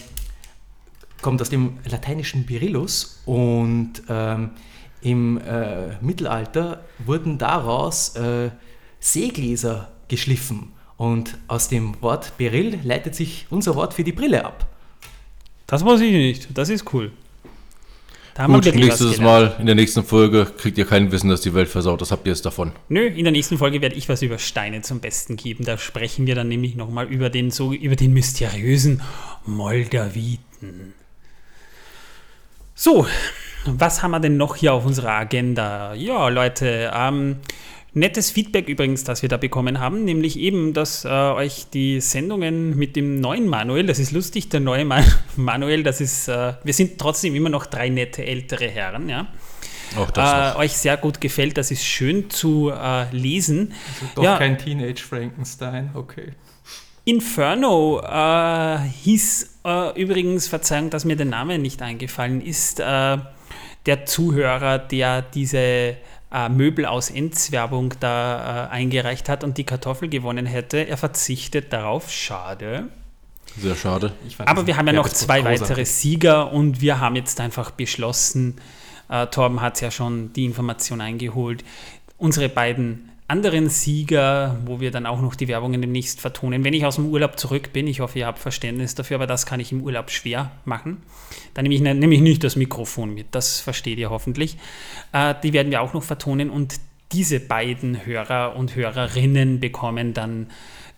kommt 1.22 1.42
aus 1.42 1.50
dem 1.50 1.78
lateinischen 1.90 2.46
Berillus 2.46 3.20
und 3.26 4.02
ähm, 4.08 4.50
im 5.02 5.38
äh, 5.38 5.96
Mittelalter 6.00 6.84
wurden 7.04 7.38
daraus 7.38 8.14
äh, 8.16 8.50
Seegläser 9.00 9.88
geschliffen. 10.08 10.72
Und 10.96 11.36
aus 11.48 11.68
dem 11.68 12.00
Wort 12.00 12.38
Beryl 12.38 12.78
leitet 12.82 13.14
sich 13.14 13.46
unser 13.50 13.74
Wort 13.74 13.94
für 13.94 14.04
die 14.04 14.12
Brille 14.12 14.44
ab. 14.44 14.66
Das 15.66 15.84
weiß 15.84 16.00
ich 16.00 16.12
nicht. 16.12 16.48
Das 16.54 16.68
ist 16.68 16.92
cool. 16.92 17.10
Da 18.36 18.46
Gut, 18.46 18.66
nächstes. 18.74 19.18
Mal 19.18 19.56
in 19.58 19.64
der 19.64 19.74
nächsten 19.74 20.04
Folge 20.04 20.44
kriegt 20.44 20.76
ihr 20.76 20.84
kein 20.84 21.10
Wissen, 21.10 21.30
dass 21.30 21.40
die 21.40 21.54
Welt 21.54 21.68
versaut. 21.68 22.02
Das 22.02 22.10
habt 22.10 22.26
ihr 22.26 22.32
jetzt 22.32 22.44
davon. 22.44 22.72
Nö, 22.90 23.06
in 23.06 23.24
der 23.24 23.32
nächsten 23.32 23.56
Folge 23.56 23.80
werde 23.80 23.94
ich 23.94 24.10
was 24.10 24.20
über 24.20 24.36
Steine 24.36 24.82
zum 24.82 25.00
Besten 25.00 25.36
geben. 25.36 25.64
Da 25.64 25.78
sprechen 25.78 26.26
wir 26.26 26.34
dann 26.34 26.48
nämlich 26.48 26.76
nochmal 26.76 27.06
über 27.06 27.30
den 27.30 27.50
so 27.50 27.72
über 27.72 27.96
den 27.96 28.12
mysteriösen 28.12 29.00
Moldawiten. 29.46 30.92
So, 32.74 33.06
was 33.64 34.02
haben 34.02 34.10
wir 34.10 34.20
denn 34.20 34.36
noch 34.36 34.56
hier 34.56 34.74
auf 34.74 34.84
unserer 34.84 35.12
Agenda? 35.12 35.94
Ja, 35.94 36.28
Leute, 36.28 36.90
ähm, 36.94 37.36
nettes 37.96 38.30
Feedback 38.30 38.68
übrigens, 38.68 39.04
das 39.04 39.22
wir 39.22 39.28
da 39.28 39.38
bekommen 39.38 39.80
haben, 39.80 40.04
nämlich 40.04 40.38
eben, 40.38 40.74
dass 40.74 41.04
äh, 41.04 41.08
euch 41.08 41.66
die 41.72 42.00
Sendungen 42.00 42.76
mit 42.76 42.94
dem 42.94 43.20
neuen 43.20 43.48
Manuel, 43.48 43.86
das 43.86 43.98
ist 43.98 44.12
lustig, 44.12 44.50
der 44.50 44.60
neue 44.60 44.84
Man 44.84 45.04
Manuel, 45.36 45.82
das 45.82 46.00
ist, 46.00 46.28
äh, 46.28 46.54
wir 46.62 46.74
sind 46.74 46.98
trotzdem 46.98 47.34
immer 47.34 47.48
noch 47.48 47.66
drei 47.66 47.88
nette 47.88 48.24
ältere 48.24 48.68
Herren, 48.68 49.08
ja 49.08 49.28
Auch 49.96 50.10
das 50.10 50.54
äh, 50.54 50.58
euch 50.58 50.72
sehr 50.72 50.98
gut 50.98 51.20
gefällt. 51.20 51.56
Das 51.56 51.70
ist 51.70 51.84
schön 51.84 52.28
zu 52.28 52.70
äh, 52.70 53.10
lesen. 53.16 53.72
Doch 54.14 54.22
Ja. 54.22 54.36
kein 54.36 54.58
Teenage 54.58 55.02
Frankenstein, 55.02 55.90
okay. 55.94 56.32
Inferno 57.06 58.02
äh, 58.02 58.78
hieß 59.04 59.60
äh, 59.64 60.00
übrigens, 60.00 60.48
Verzeihung, 60.48 60.90
dass 60.90 61.04
mir 61.04 61.16
der 61.16 61.26
Name 61.26 61.58
nicht 61.58 61.80
eingefallen 61.80 62.40
ist, 62.42 62.80
äh, 62.80 63.18
der 63.86 64.04
Zuhörer, 64.04 64.78
der 64.78 65.22
diese 65.22 65.96
äh, 66.36 66.48
Möbel 66.50 66.84
aus 66.84 67.08
Enz-Werbung 67.08 67.94
da 67.98 68.66
äh, 68.66 68.70
eingereicht 68.70 69.28
hat 69.28 69.42
und 69.42 69.56
die 69.56 69.64
Kartoffel 69.64 70.08
gewonnen 70.08 70.44
hätte. 70.44 70.78
Er 70.78 70.98
verzichtet 70.98 71.72
darauf. 71.72 72.10
Schade. 72.10 72.88
Sehr 73.58 73.74
schade. 73.74 74.12
Ich 74.28 74.36
fand 74.36 74.48
Aber 74.48 74.66
wir 74.66 74.76
haben 74.76 74.86
ja 74.86 74.92
noch 74.92 75.08
zwei 75.08 75.42
weitere 75.44 75.86
Sieger 75.86 76.52
und 76.52 76.82
wir 76.82 77.00
haben 77.00 77.16
jetzt 77.16 77.40
einfach 77.40 77.70
beschlossen, 77.70 78.56
äh, 79.08 79.26
Torben 79.28 79.62
hat 79.62 79.80
ja 79.80 79.90
schon 79.90 80.32
die 80.34 80.44
Information 80.44 81.00
eingeholt, 81.00 81.64
unsere 82.18 82.50
beiden 82.50 83.10
anderen 83.28 83.68
Sieger, 83.68 84.56
wo 84.66 84.78
wir 84.80 84.90
dann 84.92 85.04
auch 85.04 85.20
noch 85.20 85.34
die 85.34 85.48
Werbungen 85.48 85.80
demnächst 85.80 86.20
vertonen, 86.20 86.62
wenn 86.64 86.74
ich 86.74 86.84
aus 86.86 86.94
dem 86.96 87.06
Urlaub 87.06 87.38
zurück 87.38 87.72
bin, 87.72 87.86
ich 87.88 88.00
hoffe, 88.00 88.20
ihr 88.20 88.26
habt 88.26 88.38
Verständnis 88.38 88.94
dafür, 88.94 89.16
aber 89.16 89.26
das 89.26 89.46
kann 89.46 89.58
ich 89.58 89.72
im 89.72 89.82
Urlaub 89.82 90.10
schwer 90.10 90.52
machen. 90.64 90.98
Da 91.54 91.62
nehme 91.62 91.74
ich 91.74 91.80
ne- 91.80 91.94
nämlich 91.94 92.20
nicht 92.20 92.44
das 92.44 92.54
Mikrofon 92.56 93.14
mit, 93.14 93.26
das 93.32 93.58
versteht 93.60 93.98
ihr 93.98 94.10
hoffentlich. 94.10 94.56
Äh, 95.12 95.34
die 95.42 95.52
werden 95.52 95.70
wir 95.72 95.80
auch 95.82 95.92
noch 95.92 96.04
vertonen 96.04 96.50
und 96.50 96.74
diese 97.12 97.40
beiden 97.40 98.04
Hörer 98.06 98.56
und 98.56 98.74
Hörerinnen 98.76 99.60
bekommen 99.60 100.12
dann 100.14 100.48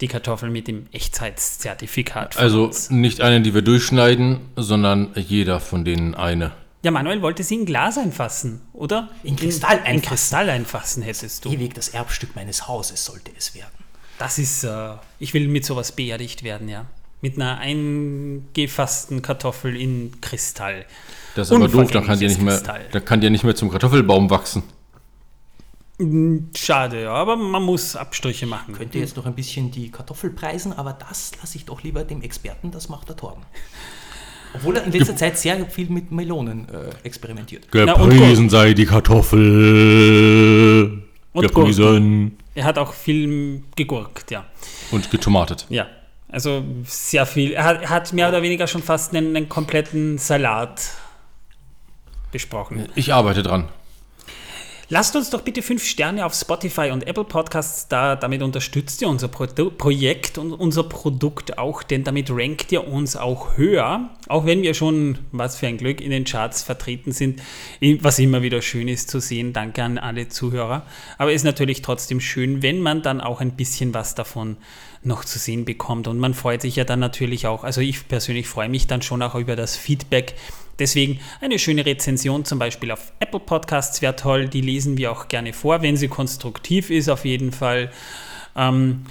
die 0.00 0.08
Kartoffel 0.08 0.50
mit 0.50 0.68
dem 0.68 0.86
Echtheitszertifikat. 0.92 2.34
von 2.34 2.42
Also 2.42 2.64
uns. 2.64 2.90
nicht 2.90 3.20
eine, 3.20 3.40
die 3.40 3.54
wir 3.54 3.62
durchschneiden, 3.62 4.40
sondern 4.56 5.10
jeder 5.16 5.60
von 5.60 5.84
denen 5.84 6.14
eine. 6.14 6.52
Ja, 6.88 6.92
Manuel 6.92 7.20
wollte 7.20 7.44
sie 7.44 7.54
in 7.54 7.66
Glas 7.66 7.98
einfassen, 7.98 8.62
oder? 8.72 9.10
In 9.22 9.36
Kristall 9.36 9.76
In 9.76 9.82
einfassen. 9.82 10.08
Kristall 10.08 10.48
einfassen 10.48 11.02
hättest 11.02 11.44
du. 11.44 11.50
Ewig 11.50 11.74
das 11.74 11.90
Erbstück 11.90 12.34
meines 12.34 12.66
Hauses 12.66 13.04
sollte 13.04 13.30
es 13.36 13.54
werden. 13.54 13.84
Das 14.18 14.38
ist, 14.38 14.64
äh, 14.64 14.94
ich 15.18 15.34
will 15.34 15.48
mit 15.48 15.66
sowas 15.66 15.92
beerdigt 15.92 16.44
werden, 16.44 16.66
ja. 16.66 16.86
Mit 17.20 17.36
einer 17.36 17.58
eingefassten 17.58 19.20
Kartoffel 19.20 19.76
in 19.76 20.18
Kristall. 20.22 20.86
Das 21.34 21.50
ist 21.50 21.54
aber 21.54 21.68
doof, 21.68 21.90
da 21.90 22.00
kann, 22.00 22.18
die 22.18 22.26
nicht 22.26 22.40
mehr, 22.40 22.58
da 22.58 23.00
kann 23.00 23.20
die 23.20 23.26
ja 23.26 23.30
nicht 23.30 23.44
mehr 23.44 23.54
zum 23.54 23.70
Kartoffelbaum 23.70 24.30
wachsen. 24.30 24.62
Schade, 26.56 27.02
ja, 27.02 27.12
aber 27.12 27.36
man 27.36 27.64
muss 27.64 27.96
Abstriche 27.96 28.46
machen. 28.46 28.72
Könnte 28.72 28.98
jetzt 28.98 29.18
noch 29.18 29.26
ein 29.26 29.34
bisschen 29.34 29.70
die 29.70 29.90
Kartoffel 29.90 30.30
preisen, 30.30 30.72
aber 30.72 30.94
das 30.94 31.32
lasse 31.38 31.58
ich 31.58 31.66
doch 31.66 31.82
lieber 31.82 32.04
dem 32.04 32.22
Experten, 32.22 32.70
das 32.70 32.88
macht 32.88 33.10
der 33.10 33.16
Torben. 33.16 33.42
Obwohl 34.54 34.76
er 34.76 34.84
in 34.84 34.92
letzter 34.92 35.16
Zeit 35.16 35.38
sehr 35.38 35.64
viel 35.66 35.88
mit 35.90 36.10
Melonen 36.10 36.68
äh, 36.68 36.90
experimentiert. 37.02 37.66
Na, 37.72 37.94
und 37.94 38.10
Gepriesen 38.10 38.48
sei 38.50 38.74
die 38.74 38.86
Kartoffel. 38.86 39.42
Und 41.32 41.42
Gepriesen. 41.42 42.38
Er 42.54 42.64
hat 42.64 42.78
auch 42.78 42.92
viel 42.92 43.62
gegurkt, 43.76 44.30
ja. 44.30 44.46
Und 44.90 45.10
getomatet. 45.10 45.66
Ja, 45.68 45.86
also 46.28 46.64
sehr 46.84 47.26
viel. 47.26 47.52
Er 47.52 47.64
hat, 47.64 47.82
er 47.82 47.90
hat 47.90 48.12
mehr 48.12 48.28
oder 48.28 48.42
weniger 48.42 48.66
schon 48.66 48.82
fast 48.82 49.14
einen, 49.14 49.36
einen 49.36 49.48
kompletten 49.48 50.18
Salat 50.18 50.90
besprochen. 52.32 52.88
Ich 52.94 53.14
arbeite 53.14 53.42
dran. 53.42 53.68
Lasst 54.90 55.14
uns 55.16 55.28
doch 55.28 55.42
bitte 55.42 55.60
fünf 55.60 55.84
Sterne 55.84 56.24
auf 56.24 56.32
Spotify 56.32 56.92
und 56.92 57.06
Apple 57.06 57.24
Podcasts 57.24 57.88
da. 57.88 58.16
Damit 58.16 58.40
unterstützt 58.40 59.02
ihr 59.02 59.08
unser 59.10 59.28
Pro 59.28 59.44
Projekt 59.44 60.38
und 60.38 60.54
unser 60.54 60.82
Produkt 60.82 61.58
auch, 61.58 61.82
denn 61.82 62.04
damit 62.04 62.30
rankt 62.30 62.72
ihr 62.72 62.88
uns 62.88 63.14
auch 63.14 63.58
höher. 63.58 64.08
Auch 64.28 64.46
wenn 64.46 64.62
wir 64.62 64.72
schon, 64.72 65.18
was 65.30 65.58
für 65.58 65.66
ein 65.66 65.76
Glück, 65.76 66.00
in 66.00 66.10
den 66.10 66.24
Charts 66.24 66.62
vertreten 66.62 67.12
sind, 67.12 67.42
was 68.00 68.18
immer 68.18 68.40
wieder 68.40 68.62
schön 68.62 68.88
ist 68.88 69.10
zu 69.10 69.20
sehen. 69.20 69.52
Danke 69.52 69.84
an 69.84 69.98
alle 69.98 70.30
Zuhörer. 70.30 70.86
Aber 71.18 71.32
es 71.32 71.42
ist 71.42 71.44
natürlich 71.44 71.82
trotzdem 71.82 72.18
schön, 72.18 72.62
wenn 72.62 72.80
man 72.80 73.02
dann 73.02 73.20
auch 73.20 73.42
ein 73.42 73.56
bisschen 73.56 73.92
was 73.92 74.14
davon 74.14 74.56
noch 75.02 75.22
zu 75.22 75.38
sehen 75.38 75.66
bekommt. 75.66 76.08
Und 76.08 76.18
man 76.18 76.32
freut 76.32 76.62
sich 76.62 76.76
ja 76.76 76.84
dann 76.84 77.00
natürlich 77.00 77.46
auch, 77.46 77.62
also 77.62 77.82
ich 77.82 78.08
persönlich 78.08 78.48
freue 78.48 78.70
mich 78.70 78.86
dann 78.86 79.02
schon 79.02 79.20
auch 79.20 79.34
über 79.34 79.54
das 79.54 79.76
Feedback, 79.76 80.34
Deswegen 80.78 81.20
eine 81.40 81.58
schöne 81.58 81.84
Rezension 81.84 82.44
zum 82.44 82.58
Beispiel 82.58 82.90
auf 82.90 83.12
Apple 83.20 83.40
Podcasts 83.40 84.00
wäre 84.00 84.14
toll. 84.16 84.48
Die 84.48 84.60
lesen 84.60 84.96
wir 84.96 85.10
auch 85.10 85.28
gerne 85.28 85.52
vor, 85.52 85.82
wenn 85.82 85.96
sie 85.96 86.08
konstruktiv 86.08 86.90
ist, 86.90 87.08
auf 87.08 87.24
jeden 87.24 87.52
Fall. 87.52 87.90
Ähm, 88.56 89.04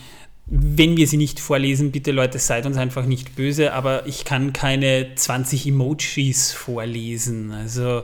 wenn 0.49 0.95
wir 0.95 1.07
sie 1.07 1.17
nicht 1.17 1.41
vorlesen, 1.41 1.91
bitte 1.91 2.11
Leute, 2.11 2.39
seid 2.39 2.65
uns 2.65 2.77
einfach 2.77 3.05
nicht 3.05 3.35
böse, 3.35 3.73
aber 3.73 4.07
ich 4.07 4.23
kann 4.23 4.53
keine 4.53 5.13
20 5.13 5.67
Emojis 5.67 6.53
vorlesen. 6.53 7.51
Also 7.51 8.03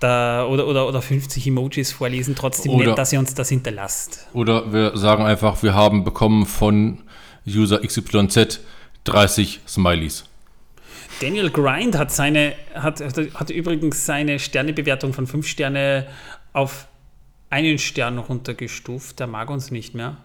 da, 0.00 0.46
oder, 0.46 0.66
oder, 0.66 0.86
oder 0.86 1.00
50 1.00 1.46
Emojis 1.46 1.92
vorlesen, 1.92 2.34
trotzdem 2.34 2.72
Oder- 2.72 2.88
nett, 2.88 2.98
dass 2.98 3.12
ihr 3.12 3.18
uns 3.18 3.34
das 3.34 3.48
hinterlasst. 3.48 4.26
Oder 4.34 4.70
wir 4.72 4.96
sagen 4.96 5.24
einfach, 5.24 5.62
wir 5.62 5.74
haben 5.74 6.04
bekommen 6.04 6.44
von 6.44 7.02
User 7.46 7.80
XYZ 7.80 8.60
30 9.04 9.60
Smileys. 9.66 10.24
Daniel 11.20 11.50
Grind 11.50 11.98
hat 11.98 12.12
seine, 12.12 12.54
hat, 12.74 13.00
hat 13.00 13.50
übrigens 13.50 14.06
seine 14.06 14.38
Sternebewertung 14.38 15.12
von 15.12 15.26
5 15.26 15.46
Sterne 15.46 16.06
auf 16.52 16.86
einen 17.50 17.78
Stern 17.78 18.18
runtergestuft. 18.18 19.18
Der 19.18 19.26
mag 19.26 19.50
uns 19.50 19.70
nicht 19.70 19.94
mehr. 19.94 20.16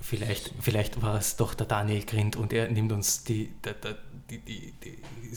Vielleicht, 0.00 0.52
vielleicht 0.60 1.02
war 1.02 1.16
es 1.16 1.36
doch 1.36 1.54
der 1.54 1.66
Daniel 1.66 2.04
Grind 2.04 2.36
und 2.36 2.52
er 2.52 2.70
nimmt 2.70 2.92
uns 2.92 3.24
die, 3.24 3.50
der, 3.64 3.74
die, 4.30 4.38
die, 4.38 4.72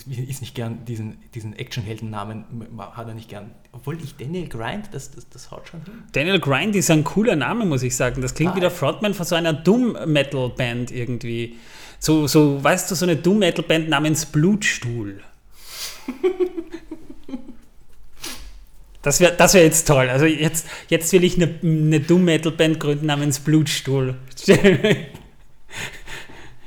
die 0.05 0.29
ist 0.29 0.41
nicht 0.41 0.53
gern 0.53 0.83
diesen, 0.85 1.17
diesen 1.33 1.53
Actionheldennamen, 1.53 2.45
hat 2.77 3.07
er 3.07 3.13
nicht 3.13 3.29
gern. 3.29 3.51
Obwohl 3.71 3.97
ich 4.03 4.15
Daniel 4.17 4.47
Grind, 4.47 4.89
das, 4.91 5.11
das, 5.11 5.29
das 5.29 5.51
haut 5.51 5.67
schon 5.67 5.83
hin. 5.83 6.03
Daniel 6.11 6.39
Grind 6.39 6.75
ist 6.75 6.91
ein 6.91 7.03
cooler 7.03 7.35
Name, 7.35 7.65
muss 7.65 7.83
ich 7.83 7.95
sagen. 7.95 8.21
Das 8.21 8.33
klingt 8.33 8.53
Ah, 8.53 8.55
wie 8.57 8.59
der. 8.59 8.71
Frontman 8.71 9.13
von 9.13 9.25
so 9.25 9.35
einer 9.35 9.53
Doom-Metal-Band 9.53 10.91
irgendwie. 10.91 11.57
So, 11.99 12.27
so, 12.27 12.61
weißt 12.63 12.91
du, 12.91 12.95
so 12.95 13.05
eine 13.05 13.15
Doom-Metal-Band 13.15 13.89
namens 13.89 14.25
Blutstuhl. 14.25 15.21
Das 19.03 19.19
wäre 19.19 19.33
das 19.35 19.55
wär 19.55 19.63
jetzt 19.63 19.87
toll. 19.87 20.09
Also 20.09 20.25
jetzt, 20.25 20.67
jetzt 20.89 21.11
will 21.11 21.23
ich 21.23 21.35
eine, 21.35 21.55
eine 21.63 21.99
Doom-Metal-Band 22.01 22.79
gründen 22.79 23.07
namens 23.07 23.39
Blutstuhl. 23.39 24.15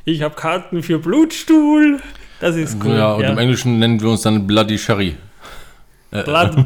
Ich 0.05 0.23
habe 0.23 0.35
Karten 0.35 0.83
für 0.83 0.99
Blutstuhl. 0.99 2.01
Das 2.41 2.57
ist 2.57 2.77
cool. 2.85 2.97
ja, 2.97 3.13
und 3.15 3.25
im 3.25 3.39
Englischen 3.39 3.79
nennen 3.79 4.01
wir 4.01 4.11
uns 4.11 4.23
dann 4.23 4.47
Bloody 4.47 4.77
Sherry. 4.77 5.17
Äh, 6.11 6.23
Blood, 6.25 6.65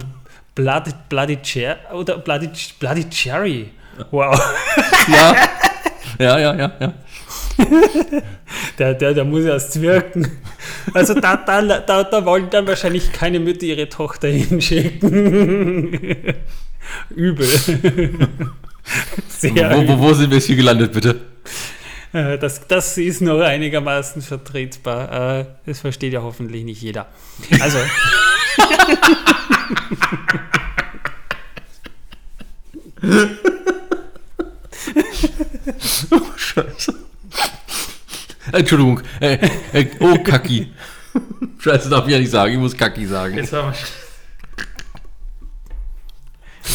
Blood, 0.55 1.09
Bloody 1.09 1.37
Cherry 1.37 1.77
oder 1.93 2.19
Bloody, 2.19 2.51
Bloody 2.81 3.09
Cherry. 3.09 3.71
Wow. 4.11 4.41
ja. 5.09 5.37
ja, 6.19 6.39
ja, 6.39 6.55
ja, 6.57 6.73
ja. 6.81 6.95
Der, 8.79 8.95
der, 8.95 9.15
der 9.15 9.25
muss 9.25 9.45
erst 9.45 9.81
wirken. 9.81 10.31
Also 10.95 11.15
da, 11.15 11.37
da, 11.37 11.63
da, 11.63 12.05
da 12.05 12.25
wollen 12.25 12.49
dann 12.51 12.67
wahrscheinlich 12.67 13.13
keine 13.13 13.41
Mütter 13.41 13.67
ihre 13.67 13.89
Tochter 13.89 14.29
hinschicken. 14.29 15.99
Übel. 17.11 17.47
Sehr 19.29 19.77
Wo, 19.77 19.89
wo, 19.89 19.99
wo 19.99 20.13
sind 20.15 20.31
wir 20.31 20.39
jetzt 20.39 20.47
hier 20.47 20.57
gelandet, 20.57 20.93
bitte? 20.93 21.21
Äh, 22.13 22.39
Das, 22.39 22.67
das 22.67 22.97
ist 22.99 23.21
noch 23.21 23.41
einigermaßen 23.41 24.23
vertretbar. 24.23 25.41
Äh, 25.41 25.45
Das 25.67 25.81
versteht 25.81 26.13
ja 26.13 26.23
hoffentlich 26.23 26.65
nicht 26.65 26.83
jeder. 26.83 27.07
Also, 27.61 27.79
Scheiße. 36.37 36.95
Entschuldigung. 38.53 39.03
Äh, 39.21 39.39
äh, 39.73 39.87
oh, 40.01 40.19
Kaki. 40.23 40.73
Scheiße, 41.59 41.89
darf 41.91 42.07
ich 42.07 42.13
ja 42.13 42.19
nicht 42.19 42.31
sagen. 42.31 42.53
Ich 42.55 42.59
muss 42.59 42.77
Kaki 42.77 43.07
sagen. 43.07 43.47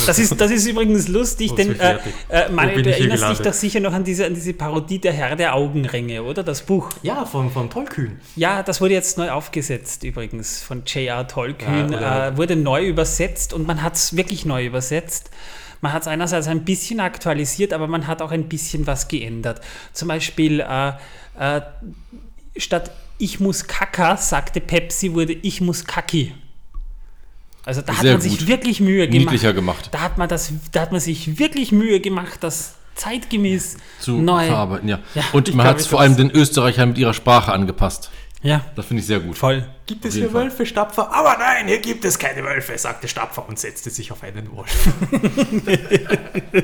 das 0.08 0.20
ist, 0.20 0.40
das 0.40 0.52
ist 0.52 0.68
übrigens 0.68 1.08
lustig, 1.08 1.52
Wo 1.52 1.56
denn 1.56 1.80
äh, 1.80 1.98
äh, 2.30 2.50
Manuel, 2.50 2.84
du 2.84 2.92
erinnerst 2.92 3.30
dich 3.30 3.40
doch 3.40 3.54
sicher 3.54 3.80
noch 3.80 3.94
an 3.94 4.04
diese, 4.04 4.26
an 4.26 4.34
diese 4.34 4.54
Parodie 4.54 5.00
der 5.00 5.14
Herr 5.14 5.36
der 5.36 5.56
Augenringe, 5.56 6.24
oder? 6.24 6.44
Das 6.44 6.62
Buch. 6.64 6.90
Ja, 7.02 7.26
von, 7.26 7.50
von 7.52 7.70
Tollkühn. 7.70 8.20
Ja, 8.36 8.64
das 8.64 8.82
wurde 8.82 8.94
jetzt 8.94 9.18
neu 9.18 9.32
aufgesetzt 9.32 10.04
übrigens 10.04 10.62
von 10.62 10.84
J.R. 10.86 11.28
Tolkien. 11.28 11.92
Ja, 11.92 12.28
äh, 12.28 12.38
wurde 12.38 12.56
neu 12.56 12.86
übersetzt 12.88 13.54
und 13.54 13.68
man 13.68 13.82
hat 13.82 13.96
es 13.96 14.16
wirklich 14.16 14.46
neu 14.46 14.66
übersetzt. 14.66 15.30
Man 15.82 15.92
hat 15.92 16.04
es 16.04 16.08
einerseits 16.08 16.48
ein 16.48 16.64
bisschen 16.64 17.02
aktualisiert, 17.02 17.74
aber 17.74 17.88
man 17.88 18.08
hat 18.08 18.22
auch 18.22 18.32
ein 18.32 18.48
bisschen 18.48 18.88
was 18.88 19.10
geändert. 19.10 19.60
Zum 19.92 20.08
Beispiel 20.08 20.62
äh, 20.62 20.94
äh, 21.38 21.62
statt 22.56 22.92
Ich 23.18 23.40
muss 23.40 23.68
Kaka, 23.68 24.18
sagte 24.18 24.62
Pepsi, 24.62 25.14
wurde 25.14 25.34
Ich 25.34 25.60
muss 25.60 25.86
Kaki. 25.86 26.34
Also 27.66 27.82
da 27.82 27.94
hat 27.94 28.02
Sehr 28.02 28.14
man 28.14 28.22
sich 28.22 28.40
gut. 28.40 28.48
wirklich 28.48 28.80
Mühe 28.82 29.08
gemacht. 29.08 29.20
Niedlicher 29.32 29.54
gemacht. 29.54 29.90
Da 29.92 30.02
hat 30.02 30.18
man 30.18 30.28
das, 30.28 30.52
da 30.72 30.82
hat 30.82 30.92
man 30.92 31.00
sich 31.02 31.40
wirklich 31.40 31.72
Mühe 31.72 32.00
gemacht, 32.02 32.40
das 32.42 32.74
zeitgemäß 32.96 33.78
Zu 34.00 34.18
neu. 34.18 34.46
verarbeiten, 34.48 34.90
ja. 34.90 35.00
Ja, 35.16 35.24
Und 35.34 35.48
ich 35.50 35.56
man 35.56 35.66
hat 35.66 35.80
es 35.80 35.88
vor 35.88 36.00
allem 36.02 36.16
den 36.18 36.30
Österreichern 36.32 36.90
mit 36.90 36.98
ihrer 36.98 37.14
Sprache 37.14 37.52
angepasst. 37.54 38.12
Ja, 38.42 38.66
Das 38.76 38.86
finde 38.88 39.00
ich 39.00 39.08
sehr 39.08 39.22
gut. 39.22 39.38
voll. 39.38 39.66
Gibt 39.86 40.04
es 40.04 40.16
hier 40.16 40.30
Fall. 40.30 40.44
Wölfe, 40.44 40.66
Stapfer? 40.66 41.14
Aber 41.14 41.38
nein, 41.40 41.68
hier 41.68 41.80
gibt 41.80 42.04
es 42.04 42.20
keine 42.20 42.44
Wölfe, 42.44 42.78
sagte 42.78 43.08
Stapfer 43.08 43.48
und 43.48 43.58
setzte 43.58 43.90
sich 43.90 44.12
auf 44.12 44.22
einen 44.24 44.52
Wolf. 44.52 44.70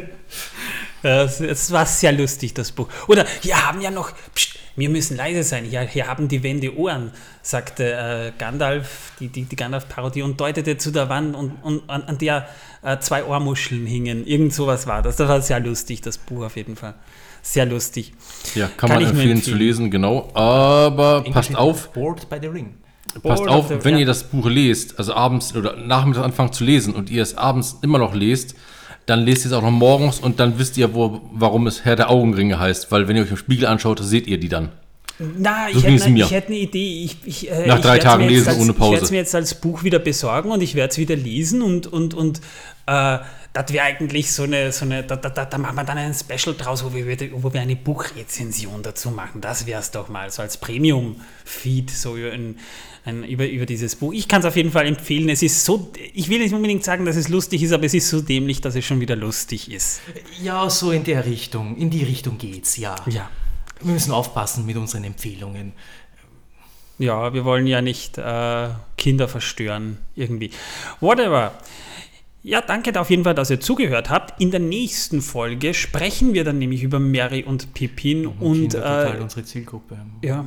Das, 1.01 1.39
es 1.39 1.71
war 1.71 1.85
sehr 1.85 2.11
lustig, 2.11 2.53
das 2.53 2.71
Buch. 2.71 2.87
Oder 3.07 3.25
hier 3.41 3.65
haben 3.65 3.81
ja 3.81 3.89
noch, 3.91 4.11
pst, 4.35 4.55
wir 4.75 4.89
müssen 4.89 5.17
leise 5.17 5.43
sein, 5.43 5.65
hier, 5.65 5.81
hier 5.81 6.07
haben 6.07 6.27
die 6.27 6.41
Wände 6.43 6.77
Ohren, 6.77 7.11
sagte 7.41 7.91
äh, 7.93 8.31
Gandalf, 8.37 9.11
die, 9.19 9.27
die, 9.29 9.43
die 9.43 9.55
Gandalf-Parodie 9.55 10.21
und 10.21 10.39
deutete 10.39 10.77
zu 10.77 10.91
der 10.91 11.09
Wand, 11.09 11.35
und, 11.35 11.51
und 11.63 11.89
an, 11.89 12.03
an 12.03 12.17
der 12.17 12.47
äh, 12.81 12.97
zwei 12.99 13.23
Ohrmuscheln 13.25 13.85
hingen. 13.85 14.25
Irgend 14.25 14.53
sowas 14.53 14.87
war 14.87 15.01
das. 15.01 15.15
Das 15.17 15.27
war 15.27 15.41
sehr 15.41 15.59
lustig, 15.59 16.01
das 16.01 16.17
Buch 16.17 16.45
auf 16.45 16.55
jeden 16.55 16.75
Fall. 16.75 16.95
Sehr 17.41 17.65
lustig. 17.65 18.13
Ja, 18.55 18.67
kann, 18.67 18.89
Kann 18.89 18.89
man 18.89 18.99
ich 18.99 19.05
nur 19.13 19.21
empfehlen 19.21 19.41
zu 19.41 19.51
empfehlen. 19.51 19.67
lesen, 19.67 19.91
genau. 19.91 20.29
Aber 20.33 21.23
passt 21.31 21.55
auf, 21.55 21.91
Board 21.93 22.29
by 22.29 22.37
the 22.41 22.47
Ring. 22.47 22.75
passt 23.23 23.23
Board 23.23 23.47
auf, 23.49 23.67
the- 23.69 23.83
wenn 23.83 23.93
ja. 23.95 24.01
ihr 24.01 24.05
das 24.05 24.23
Buch 24.25 24.45
lest, 24.47 24.99
also 24.99 25.13
abends 25.13 25.55
oder 25.55 25.77
nachmittags 25.77 26.25
anfangt 26.25 26.55
zu 26.55 26.63
lesen 26.65 26.93
und 26.93 27.09
ihr 27.09 27.21
es 27.23 27.37
abends 27.37 27.77
immer 27.81 27.97
noch 27.99 28.13
lest, 28.13 28.55
dann 29.09 29.25
lest 29.25 29.45
ihr 29.45 29.51
es 29.51 29.53
auch 29.53 29.63
noch 29.63 29.71
morgens 29.71 30.19
und 30.19 30.39
dann 30.39 30.59
wisst 30.59 30.77
ihr, 30.77 30.93
wo, 30.93 31.21
warum 31.33 31.67
es 31.67 31.83
Herr 31.85 31.95
der 31.95 32.09
Augenringe 32.09 32.59
heißt. 32.59 32.91
Weil 32.91 33.07
wenn 33.07 33.15
ihr 33.15 33.23
euch 33.23 33.31
im 33.31 33.37
Spiegel 33.37 33.65
anschaut, 33.65 33.99
seht 34.01 34.27
ihr 34.27 34.39
die 34.39 34.49
dann. 34.49 34.69
Na, 35.19 35.69
ich 35.69 35.75
So 35.75 35.81
hätte, 35.83 36.09
ne, 36.11 36.21
ich 36.21 36.31
hätte 36.31 36.47
eine 36.47 36.57
Idee. 36.57 37.03
Ich, 37.03 37.17
ich, 37.25 37.51
äh, 37.51 37.67
Nach 37.67 37.77
ich 37.77 37.81
drei 37.83 37.99
Tagen 37.99 38.27
lesen 38.27 38.47
als, 38.47 38.57
ohne 38.57 38.71
Ich 38.71 38.79
werde 38.79 38.95
es 38.95 38.99
Pause. 39.01 39.11
mir 39.11 39.17
jetzt 39.17 39.35
als 39.35 39.55
Buch 39.55 39.83
wieder 39.83 39.99
besorgen 39.99 40.51
und 40.51 40.61
ich 40.61 40.75
werde 40.75 40.91
es 40.91 40.97
wieder 40.97 41.15
lesen 41.15 41.61
und, 41.61 41.87
und, 41.87 42.13
und 42.13 42.39
äh, 42.85 43.19
das 43.51 43.73
wäre 43.73 43.83
eigentlich 43.83 44.31
so 44.31 44.43
eine, 44.43 44.71
so 44.71 44.85
eine 44.85 45.03
da, 45.03 45.15
da, 45.17 45.29
da, 45.29 45.43
da 45.43 45.57
machen 45.57 45.75
wir 45.75 45.83
dann 45.83 45.97
ein 45.97 46.13
Special 46.13 46.55
draus, 46.55 46.85
wo 46.85 46.93
wir, 46.93 47.05
wo 47.43 47.51
wir 47.51 47.59
eine 47.61 47.75
Buchrezension 47.75 48.81
dazu 48.83 49.11
machen. 49.11 49.41
Das 49.41 49.65
wäre 49.65 49.81
es 49.81 49.91
doch 49.91 50.07
mal, 50.07 50.31
so 50.31 50.41
als 50.41 50.57
Premium-Feed, 50.57 51.89
so 51.89 52.15
über, 52.15 52.31
ein, 52.31 52.57
ein, 53.05 53.23
über, 53.23 53.47
über 53.47 53.65
dieses 53.65 53.95
Buch. 53.95 54.13
Ich 54.13 54.27
kann 54.27 54.39
es 54.41 54.45
auf 54.45 54.55
jeden 54.55 54.71
Fall 54.71 54.85
empfehlen. 54.85 55.27
Es 55.29 55.41
ist 55.41 55.65
so, 55.65 55.91
ich 56.13 56.29
will 56.29 56.39
nicht 56.39 56.53
unbedingt 56.53 56.83
sagen, 56.83 57.05
dass 57.05 57.15
es 57.15 57.27
lustig 57.27 57.63
ist, 57.63 57.73
aber 57.73 57.85
es 57.85 57.93
ist 57.93 58.07
so 58.09 58.21
dämlich, 58.21 58.61
dass 58.61 58.75
es 58.75 58.85
schon 58.85 59.01
wieder 59.01 59.15
lustig 59.15 59.71
ist. 59.71 60.01
Ja, 60.41 60.69
so 60.69 60.91
in 60.91 61.03
der 61.03 61.25
Richtung. 61.25 61.75
In 61.75 61.89
die 61.89 62.03
Richtung 62.03 62.37
geht's, 62.37 62.77
ja. 62.77 62.95
Ja. 63.07 63.29
Wir 63.81 63.93
müssen 63.93 64.11
aufpassen 64.11 64.65
mit 64.65 64.77
unseren 64.77 65.03
Empfehlungen. 65.03 65.73
Ja, 66.97 67.33
wir 67.33 67.45
wollen 67.45 67.65
ja 67.65 67.81
nicht 67.81 68.17
äh, 68.17 68.69
Kinder 68.97 69.27
verstören, 69.27 69.97
irgendwie. 70.15 70.51
Whatever. 70.99 71.53
Ja, 72.43 72.61
danke 72.61 72.97
auf 72.99 73.09
jeden 73.09 73.23
Fall, 73.23 73.35
dass 73.35 73.49
ihr 73.49 73.59
zugehört 73.59 74.09
habt. 74.09 74.41
In 74.41 74.51
der 74.51 74.59
nächsten 74.59 75.21
Folge 75.21 75.73
sprechen 75.73 76.33
wir 76.33 76.43
dann 76.43 76.57
nämlich 76.57 76.83
über 76.83 76.99
Mary 76.99 77.43
und 77.43 77.73
Pippin 77.73 78.27
und, 78.27 78.69
Kinder, 78.69 78.79
total 78.79 79.17
äh, 79.17 79.21
unsere 79.21 79.43
Zielgruppe. 79.43 79.97
ja, 80.21 80.45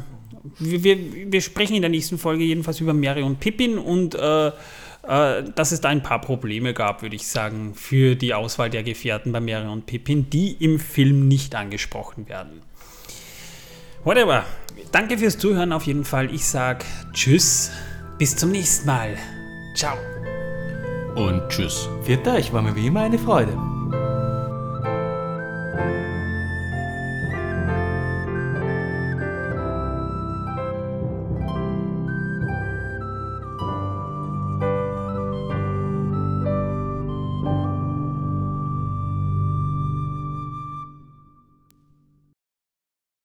wir, 0.58 0.82
wir, 0.82 1.32
wir 1.32 1.40
sprechen 1.40 1.74
in 1.74 1.82
der 1.82 1.90
nächsten 1.90 2.18
Folge 2.18 2.44
jedenfalls 2.44 2.80
über 2.80 2.94
Mary 2.94 3.22
und 3.22 3.40
Pippin 3.40 3.78
und 3.78 4.14
äh, 4.14 4.48
äh, 4.48 5.44
dass 5.54 5.72
es 5.72 5.80
da 5.80 5.88
ein 5.88 6.02
paar 6.02 6.20
Probleme 6.20 6.74
gab, 6.74 7.02
würde 7.02 7.16
ich 7.16 7.26
sagen, 7.26 7.74
für 7.74 8.14
die 8.14 8.34
Auswahl 8.34 8.70
der 8.70 8.82
Gefährten 8.82 9.32
bei 9.32 9.40
Mary 9.40 9.68
und 9.68 9.86
Pippin, 9.86 10.30
die 10.30 10.52
im 10.52 10.78
Film 10.78 11.28
nicht 11.28 11.54
angesprochen 11.54 12.28
werden. 12.28 12.62
Whatever. 14.04 14.44
Danke 14.90 15.16
fürs 15.16 15.38
Zuhören 15.38 15.72
auf 15.72 15.84
jeden 15.84 16.04
Fall. 16.04 16.32
Ich 16.34 16.46
sag 16.46 16.84
Tschüss, 17.12 17.70
bis 18.18 18.36
zum 18.36 18.50
nächsten 18.50 18.86
Mal. 18.86 19.16
Ciao. 19.74 19.96
Und 21.14 21.48
tschüss. 21.48 21.88
Viert 22.04 22.26
euch, 22.26 22.52
war 22.52 22.62
mir 22.62 22.74
wie 22.74 22.86
immer 22.86 23.02
eine 23.02 23.18
Freude. 23.18 23.56